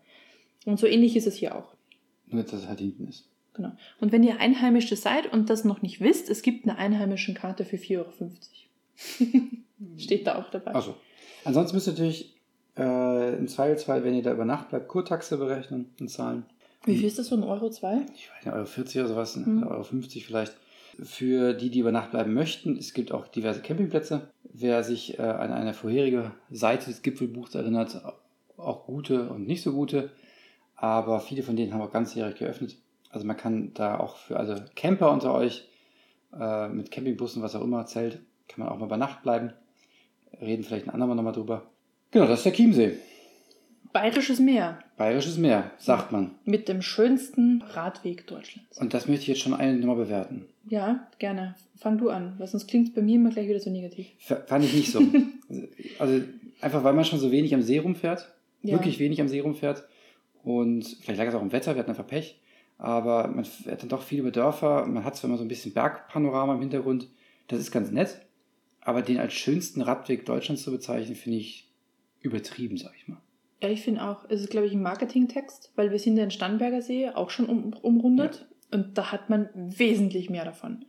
Und 0.66 0.80
so 0.80 0.88
ähnlich 0.88 1.16
ist 1.16 1.28
es 1.28 1.36
hier 1.36 1.56
auch. 1.56 1.74
Nur, 2.28 2.44
dass 2.44 2.54
es 2.54 2.68
halt 2.68 2.80
hinten 2.80 3.08
ist. 3.08 3.30
Genau. 3.54 3.72
Und 4.00 4.12
wenn 4.12 4.24
ihr 4.24 4.40
Einheimische 4.40 4.96
seid 4.96 5.32
und 5.32 5.50
das 5.50 5.64
noch 5.64 5.82
nicht 5.82 6.02
wisst, 6.02 6.30
es 6.30 6.42
gibt 6.42 6.66
eine 6.68 6.78
einheimischen 6.78 7.36
Karte 7.36 7.64
für 7.64 7.78
4,50 7.78 8.00
Euro. 8.00 8.10
Steht 9.98 10.28
da 10.28 10.36
auch 10.36 10.50
dabei. 10.50 10.76
Achso. 10.76 10.96
Ansonsten 11.46 11.76
müsst 11.76 11.88
ihr 11.88 11.94
natürlich 11.94 12.36
äh, 12.78 13.38
im 13.38 13.48
Zweifelsfall, 13.48 14.04
wenn 14.04 14.16
ihr 14.16 14.24
da 14.24 14.34
über 14.34 14.46
Nacht 14.46 14.70
bleibt, 14.70 14.88
Kurtaxe 14.88 15.38
berechnen 15.38 15.92
und 16.00 16.10
zahlen. 16.10 16.46
Wie 16.86 16.98
viel 16.98 17.08
ist 17.08 17.18
das 17.18 17.28
so, 17.28 17.36
ein 17.36 17.44
Euro 17.44 17.70
zwei? 17.70 18.02
Ich 18.16 18.30
weiß 18.30 18.46
nicht, 18.46 18.54
Euro 18.54 18.66
40 18.66 19.00
oder 19.02 19.10
sowas, 19.10 19.36
Mhm. 19.38 19.64
Euro 19.64 19.84
50 19.84 20.26
vielleicht. 20.26 20.56
Für 21.02 21.54
die, 21.54 21.70
die 21.70 21.80
über 21.80 21.92
Nacht 21.92 22.12
bleiben 22.12 22.34
möchten, 22.34 22.78
es 22.78 22.94
gibt 22.94 23.12
auch 23.12 23.28
diverse 23.28 23.62
Campingplätze. 23.62 24.30
Wer 24.44 24.82
sich 24.84 25.20
äh, 25.20 25.24
an 25.24 25.52
eine 25.52 25.74
vorherige 25.74 26.32
Seite 26.52 26.86
des 26.86 27.02
Gipfelbuchs 27.02 27.54
erinnert, 27.54 28.02
auch 28.56 28.86
gute 28.86 29.30
und 29.30 29.46
nicht 29.46 29.62
so 29.62 29.74
gute, 29.74 30.12
aber 30.86 31.20
viele 31.20 31.44
von 31.44 31.56
denen 31.56 31.74
haben 31.74 31.82
auch 31.82 31.92
ganzjährig 31.92 32.36
geöffnet. 32.36 32.78
Also 33.10 33.26
man 33.26 33.38
kann 33.38 33.72
da 33.74 34.00
auch 34.00 34.18
für 34.18 34.38
also 34.38 34.56
Camper 34.76 35.12
unter 35.12 35.34
euch 35.34 35.68
äh, 36.38 36.68
mit 36.70 36.92
Campingbussen, 36.92 37.42
was 37.42 37.56
auch 37.56 37.64
immer, 37.64 37.86
Zelt, 37.86 38.20
kann 38.48 38.64
man 38.64 38.70
auch 38.70 38.78
mal 38.78 38.88
bei 38.88 38.98
Nacht 38.98 39.24
bleiben. 39.24 39.54
Reden 40.40 40.64
vielleicht 40.64 40.88
ein 40.88 40.92
andermal 40.92 41.16
nochmal 41.16 41.34
drüber. 41.34 41.64
Genau, 42.12 42.28
das 42.28 42.40
ist 42.40 42.46
der 42.46 42.54
Chiemsee. 42.54 42.98
Bayerisches 43.94 44.40
Meer 44.40 44.80
Bayerisches 44.98 45.38
Meer, 45.38 45.72
sagt 45.78 46.12
man. 46.12 46.32
mit 46.44 46.68
dem 46.68 46.82
schönsten 46.82 47.64
Radweg 47.74 48.28
Deutschlands. 48.28 48.78
Und 48.78 48.94
das 48.94 49.08
möchte 49.08 49.22
ich 49.24 49.28
jetzt 49.30 49.42
schon 49.42 49.54
eine 49.54 49.78
Nummer 49.78 49.96
bewerten. 49.96 50.46
Ja, 50.68 51.08
gerne. 51.18 51.56
Fang 51.78 51.98
du 51.98 52.10
an, 52.10 52.36
weil 52.38 52.48
sonst 52.48 52.68
klingt 52.68 52.90
es 52.90 52.94
bei 52.94 53.02
mir 53.02 53.16
immer 53.16 53.30
gleich 53.30 53.48
wieder 53.48 53.60
so 53.60 53.70
negativ. 53.70 54.08
F 54.20 54.44
fand 54.48 54.66
ich 54.66 54.74
nicht 54.74 54.92
so. 54.92 55.02
also 56.00 56.22
einfach, 56.60 56.84
weil 56.84 56.94
man 56.94 57.06
schon 57.06 57.20
so 57.20 57.32
wenig 57.32 57.56
am 57.56 57.62
See 57.62 57.80
rumfährt. 57.80 58.30
Ja. 58.62 58.74
Wirklich 58.74 59.00
wenig 59.00 59.22
am 59.22 59.30
See 59.30 59.40
rumfährt. 59.40 59.88
Und 60.46 60.86
vielleicht 61.02 61.18
lag 61.18 61.28
es 61.28 61.34
auch 61.34 61.42
im 61.42 61.52
Wetter, 61.52 61.74
wir 61.74 61.80
hatten 61.80 61.90
einfach 61.90 62.08
Pech. 62.08 62.40
Aber 62.78 63.28
man 63.28 63.46
fährt 63.46 63.82
dann 63.82 63.90
doch 63.90 64.04
viel 64.04 64.20
über 64.20 64.32
Dörfer. 64.32 64.86
Man 64.86 65.04
hat 65.04 65.16
zwar 65.16 65.30
immer 65.30 65.38
so 65.38 65.44
ein 65.44 65.48
bisschen 65.48 65.74
Bergpanorama 65.74 66.54
im 66.54 66.62
Hintergrund. 66.62 67.10
Das 67.48 67.60
ist 67.60 67.72
ganz 67.72 67.90
nett. 67.90 68.22
Aber 68.82 69.02
den 69.02 69.18
als 69.18 69.34
schönsten 69.34 69.82
Radweg 69.82 70.26
Deutschlands 70.26 70.64
zu 70.64 70.72
bezeichnen, 70.72 71.16
finde 71.16 71.40
ich 71.40 71.68
übertrieben, 72.22 72.78
sag 72.78 72.94
ich 72.96 73.08
mal. 73.08 73.18
Ja, 73.64 73.70
ich 73.70 73.82
finde 73.82 74.04
auch, 74.04 74.26
es 74.30 74.42
ist, 74.42 74.52
glaube 74.52 74.68
ich, 74.68 74.74
ein 74.74 74.84
Marketingtext, 74.84 75.72
weil 75.76 75.90
wir 75.90 75.98
sind 75.98 76.18
ja 76.18 76.24
in 76.24 76.32
Starnberger 76.32 76.84
See 76.84 77.10
auch 77.10 77.32
schon 77.32 77.48
um, 77.48 77.74
umrundet 77.74 78.46
und 78.72 78.98
da 78.98 79.12
hat 79.12 79.30
man 79.30 79.50
wesentlich 79.56 80.30
mehr 80.30 80.46
davon. 80.46 80.86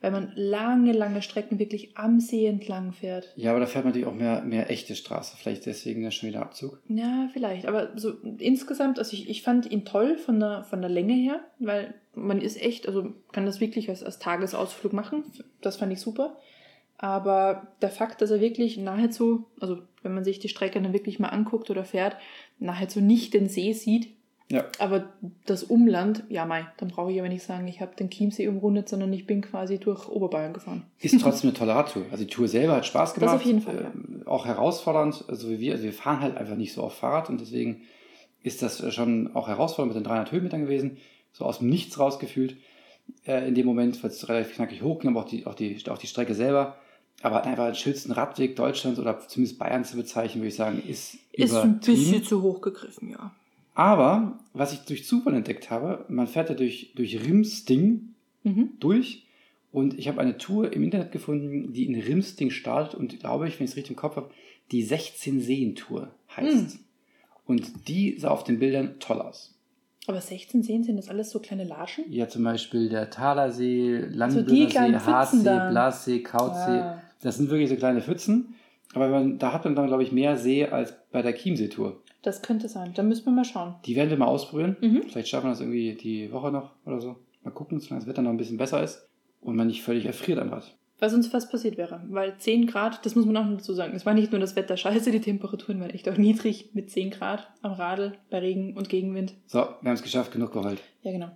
Weil 0.00 0.12
man 0.12 0.32
lange, 0.34 0.92
lange 0.92 1.20
Strecken 1.20 1.58
wirklich 1.58 1.96
am 1.98 2.20
See 2.20 2.46
entlang 2.46 2.92
fährt. 2.92 3.32
Ja, 3.36 3.50
aber 3.50 3.60
da 3.60 3.66
fährt 3.66 3.84
man 3.84 3.92
natürlich 3.92 4.08
auch 4.08 4.14
mehr, 4.14 4.40
mehr 4.42 4.70
echte 4.70 4.96
Straße. 4.96 5.36
Vielleicht 5.36 5.66
deswegen 5.66 6.02
ja 6.02 6.10
schon 6.10 6.30
wieder 6.30 6.40
Abzug. 6.40 6.80
Ja, 6.88 7.28
vielleicht. 7.32 7.66
Aber 7.66 7.90
so 7.96 8.14
insgesamt, 8.38 8.98
also 8.98 9.12
ich, 9.12 9.28
ich 9.28 9.42
fand 9.42 9.70
ihn 9.70 9.84
toll 9.84 10.16
von 10.16 10.40
der, 10.40 10.64
von 10.64 10.80
der 10.80 10.88
Länge 10.88 11.12
her, 11.12 11.40
weil 11.58 11.92
man 12.14 12.40
ist 12.40 12.60
echt, 12.60 12.88
also 12.88 13.12
kann 13.32 13.44
das 13.44 13.60
wirklich 13.60 13.90
als, 13.90 14.02
als 14.02 14.18
Tagesausflug 14.18 14.94
machen. 14.94 15.24
Das 15.60 15.76
fand 15.76 15.92
ich 15.92 16.00
super. 16.00 16.38
Aber 16.96 17.68
der 17.80 17.90
Fakt, 17.90 18.20
dass 18.20 18.30
er 18.30 18.40
wirklich 18.40 18.76
nahezu, 18.76 19.46
also 19.58 19.82
wenn 20.02 20.14
man 20.14 20.24
sich 20.24 20.38
die 20.38 20.48
Strecke 20.48 20.80
dann 20.80 20.92
wirklich 20.92 21.18
mal 21.18 21.28
anguckt 21.28 21.70
oder 21.70 21.84
fährt, 21.84 22.16
nahezu 22.58 23.00
nicht 23.00 23.34
den 23.34 23.48
See 23.48 23.72
sieht, 23.72 24.08
Ja. 24.50 24.64
aber 24.80 25.04
das 25.46 25.62
Umland, 25.62 26.24
ja 26.28 26.44
mei, 26.44 26.66
dann 26.78 26.88
brauche 26.88 27.12
ich 27.12 27.20
aber 27.20 27.28
nicht 27.28 27.44
sagen, 27.44 27.68
ich 27.68 27.80
habe 27.80 27.94
den 27.94 28.10
Chiemsee 28.10 28.48
umrundet, 28.48 28.88
sondern 28.88 29.12
ich 29.12 29.24
bin 29.24 29.42
quasi 29.42 29.78
durch 29.78 30.08
Oberbayern 30.08 30.52
gefahren. 30.52 30.82
Ist 30.98 31.20
trotzdem 31.20 31.50
eine 31.50 31.58
tolle 31.58 31.74
Radtour. 31.74 32.02
Also 32.10 32.24
die 32.24 32.30
Tour 32.30 32.48
selber 32.48 32.74
hat 32.74 32.86
Spaß 32.86 33.14
gemacht. 33.14 33.34
Das 33.34 33.40
auf 33.40 33.46
jeden 33.46 33.60
Fall, 33.60 33.76
ja. 33.76 34.20
Äh, 34.22 34.26
auch 34.26 34.46
herausfordernd, 34.46 35.24
so 35.28 35.48
wie 35.50 35.60
wir. 35.60 35.72
Also 35.72 35.84
wir 35.84 35.92
fahren 35.92 36.20
halt 36.20 36.36
einfach 36.36 36.56
nicht 36.56 36.72
so 36.72 36.82
oft 36.82 36.98
Fahrrad 36.98 37.30
und 37.30 37.40
deswegen 37.40 37.82
ist 38.42 38.60
das 38.60 38.92
schon 38.92 39.34
auch 39.34 39.46
herausfordernd 39.46 39.94
mit 39.94 40.04
den 40.04 40.08
300 40.08 40.32
Höhenmetern 40.32 40.62
gewesen. 40.62 40.96
So 41.32 41.44
aus 41.44 41.58
dem 41.58 41.68
Nichts 41.68 41.98
rausgefühlt. 41.98 42.56
Äh, 43.24 43.46
in 43.46 43.54
dem 43.54 43.66
Moment, 43.66 44.02
weil 44.02 44.10
es 44.10 44.28
relativ 44.28 44.54
knackig 44.54 44.82
hochging, 44.82 45.10
aber 45.10 45.20
auch 45.20 45.28
die, 45.28 45.46
auch, 45.46 45.54
die, 45.54 45.80
auch 45.88 45.98
die 45.98 46.08
Strecke 46.08 46.34
selber. 46.34 46.76
Aber 47.22 47.44
einfach 47.44 47.66
den 47.66 47.74
schönsten 47.74 48.12
Radweg 48.12 48.56
Deutschlands 48.56 48.98
oder 48.98 49.20
zumindest 49.20 49.58
Bayern 49.58 49.84
zu 49.84 49.96
bezeichnen, 49.96 50.42
würde 50.42 50.48
ich 50.48 50.56
sagen, 50.56 50.82
ist, 50.88 51.18
Ist 51.32 51.54
ein 51.54 51.78
bisschen 51.78 52.24
zu 52.24 52.42
hoch 52.42 52.60
gegriffen, 52.60 53.10
ja. 53.10 53.32
Aber, 53.74 54.38
was 54.52 54.72
ich 54.72 54.80
durch 54.80 55.06
Zufall 55.06 55.34
entdeckt 55.34 55.70
habe, 55.70 56.04
man 56.08 56.26
fährt 56.26 56.48
ja 56.48 56.54
durch, 56.54 56.92
durch 56.94 57.24
Rimsting 57.24 58.14
Mhm. 58.42 58.70
durch 58.80 59.26
und 59.70 59.98
ich 59.98 60.08
habe 60.08 60.18
eine 60.20 60.38
Tour 60.38 60.72
im 60.72 60.82
Internet 60.82 61.12
gefunden, 61.12 61.74
die 61.74 61.84
in 61.86 61.94
Rimsting 62.00 62.50
startet 62.50 62.94
und 62.98 63.20
glaube 63.20 63.46
ich, 63.46 63.58
wenn 63.60 63.64
ich 63.64 63.72
es 63.72 63.76
richtig 63.76 63.90
im 63.90 63.96
Kopf 63.96 64.16
habe, 64.16 64.30
die 64.72 64.82
16 64.82 65.40
Seen 65.40 65.74
Tour 65.74 66.10
heißt. 66.34 66.72
Hm. 66.72 66.78
Und 67.46 67.88
die 67.88 68.16
sah 68.18 68.30
auf 68.30 68.44
den 68.44 68.58
Bildern 68.58 68.94
toll 68.98 69.20
aus. 69.20 69.54
Aber 70.06 70.20
16 70.20 70.62
Seen 70.62 70.84
sind 70.84 70.96
das 70.96 71.08
alles 71.08 71.30
so 71.30 71.38
kleine 71.40 71.64
Larschen? 71.64 72.04
Ja, 72.10 72.28
zum 72.28 72.44
Beispiel 72.44 72.88
der 72.88 73.10
Also 74.66 74.70
kleinen 74.70 74.94
Pfützen 74.94 75.12
Hartsee, 75.12 75.44
da. 75.44 75.70
Blassee, 75.70 76.22
Kautsee. 76.22 76.80
Ah. 76.80 77.02
Das 77.22 77.36
sind 77.36 77.50
wirklich 77.50 77.68
so 77.68 77.76
kleine 77.76 78.00
Pfützen. 78.00 78.54
Aber 78.94 79.08
man, 79.08 79.38
da 79.38 79.52
hat 79.52 79.64
man 79.64 79.74
dann, 79.76 79.86
glaube 79.88 80.02
ich, 80.02 80.12
mehr 80.12 80.36
See 80.36 80.64
als 80.66 80.94
bei 81.12 81.20
der 81.22 81.34
Chiemsee-Tour. 81.36 82.00
Das 82.22 82.42
könnte 82.42 82.68
sein. 82.68 82.92
Da 82.94 83.02
müssen 83.02 83.24
wir 83.24 83.32
mal 83.32 83.44
schauen. 83.44 83.74
Die 83.86 83.96
werden 83.96 84.10
wir 84.10 84.16
mal 84.18 84.26
ausprobieren. 84.26 84.76
Mhm. 84.80 85.04
Vielleicht 85.08 85.28
schaffen 85.28 85.46
wir 85.46 85.50
das 85.50 85.60
irgendwie 85.60 85.94
die 85.94 86.30
Woche 86.32 86.50
noch 86.50 86.72
oder 86.84 87.00
so. 87.00 87.16
Mal 87.42 87.50
gucken, 87.52 87.80
solange 87.80 88.00
das 88.00 88.08
Wetter 88.08 88.22
noch 88.22 88.30
ein 88.30 88.36
bisschen 88.36 88.58
besser 88.58 88.82
ist 88.82 89.08
und 89.40 89.56
man 89.56 89.66
nicht 89.68 89.82
völlig 89.82 90.04
erfriert 90.04 90.38
am 90.38 90.50
Rad. 90.50 90.76
was 90.98 91.14
uns 91.14 91.28
fast 91.28 91.50
passiert 91.50 91.78
wäre. 91.78 92.02
Weil 92.10 92.36
10 92.36 92.66
Grad, 92.66 93.06
das 93.06 93.14
muss 93.14 93.24
man 93.24 93.34
auch 93.38 93.46
noch 93.46 93.56
dazu 93.56 93.72
sagen, 93.72 93.94
es 93.96 94.04
war 94.04 94.12
nicht 94.12 94.32
nur 94.32 94.40
das 94.40 94.54
Wetter 94.54 94.76
scheiße, 94.76 95.10
die 95.10 95.20
Temperaturen 95.20 95.80
waren 95.80 95.88
echt 95.88 96.06
auch 96.10 96.18
niedrig 96.18 96.70
mit 96.74 96.90
10 96.90 97.10
Grad 97.10 97.48
am 97.62 97.72
Radl 97.72 98.12
bei 98.28 98.40
Regen 98.40 98.76
und 98.76 98.90
Gegenwind. 98.90 99.32
So, 99.46 99.60
wir 99.60 99.88
haben 99.88 99.94
es 99.94 100.02
geschafft, 100.02 100.32
genug 100.32 100.52
geheult. 100.52 100.80
Ja, 101.02 101.12
genau. 101.12 101.30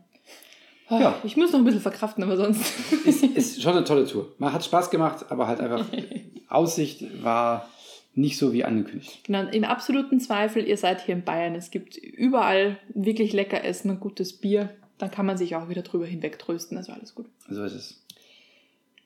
Ja. 0.91 1.15
Ich 1.25 1.39
muss 1.39 1.51
noch 1.51 1.61
ein 1.61 1.65
bisschen 1.65 1.81
verkraften, 1.81 2.23
aber 2.23 2.37
sonst. 2.37 2.63
Ist, 3.07 3.25
ist 3.25 3.63
schon 3.63 3.73
eine 3.73 3.85
tolle 3.85 4.05
Tour. 4.05 4.35
Man 4.37 4.53
hat 4.53 4.63
Spaß 4.63 4.91
gemacht, 4.91 5.25
aber 5.31 5.47
halt 5.47 5.61
einfach 5.61 5.87
Aussicht 6.51 7.25
war 7.25 7.67
nicht 8.15 8.39
so 8.39 8.53
wie 8.53 8.65
angekündigt. 8.65 9.25
genau, 9.25 9.49
im 9.49 9.65
absoluten 9.65 10.21
Zweifel, 10.21 10.67
ihr 10.67 10.77
seid 10.77 11.05
hier 11.05 11.15
in 11.15 11.25
Bayern. 11.25 11.55
Es 11.55 11.71
gibt 11.71 11.97
überall 11.97 12.79
wirklich 12.93 13.33
lecker 13.33 13.65
Essen 13.65 13.91
und 13.91 14.01
gutes 14.01 14.33
Bier. 14.35 14.71
Dann 14.99 15.11
kann 15.11 15.27
man 15.27 15.37
sich 15.37 15.57
auch 15.57 15.69
wieder 15.69 15.83
drüber 15.83 16.07
hinwegtrösten. 16.07 16.77
Also 16.77 16.93
alles 16.93 17.15
gut. 17.15 17.27
So 17.49 17.65
ist 17.65 17.75
es. 17.75 18.05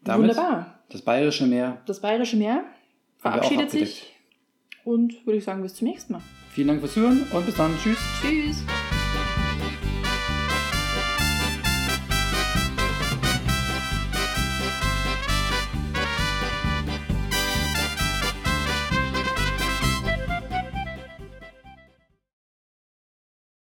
Damit 0.05 0.31
Wunderbar. 0.31 0.79
das 0.91 1.03
Bayerische 1.03 1.47
Meer. 1.47 1.81
Das 1.87 2.01
Bayerische 2.01 2.37
Meer 2.37 2.65
verabschiedet 3.19 3.71
sich. 3.71 4.15
Und 4.85 5.27
würde 5.27 5.39
ich 5.39 5.45
sagen, 5.45 5.63
bis 5.63 5.75
zum 5.75 5.89
nächsten 5.89 6.15
Mal. 6.15 6.23
Vielen 6.53 6.69
Dank 6.69 6.81
fürs 6.81 6.95
Zuhören 6.95 7.27
und 7.33 7.47
bis 7.47 7.57
dann. 7.57 7.77
Tschüss. 7.79 7.99
Tschüss. 8.23 8.65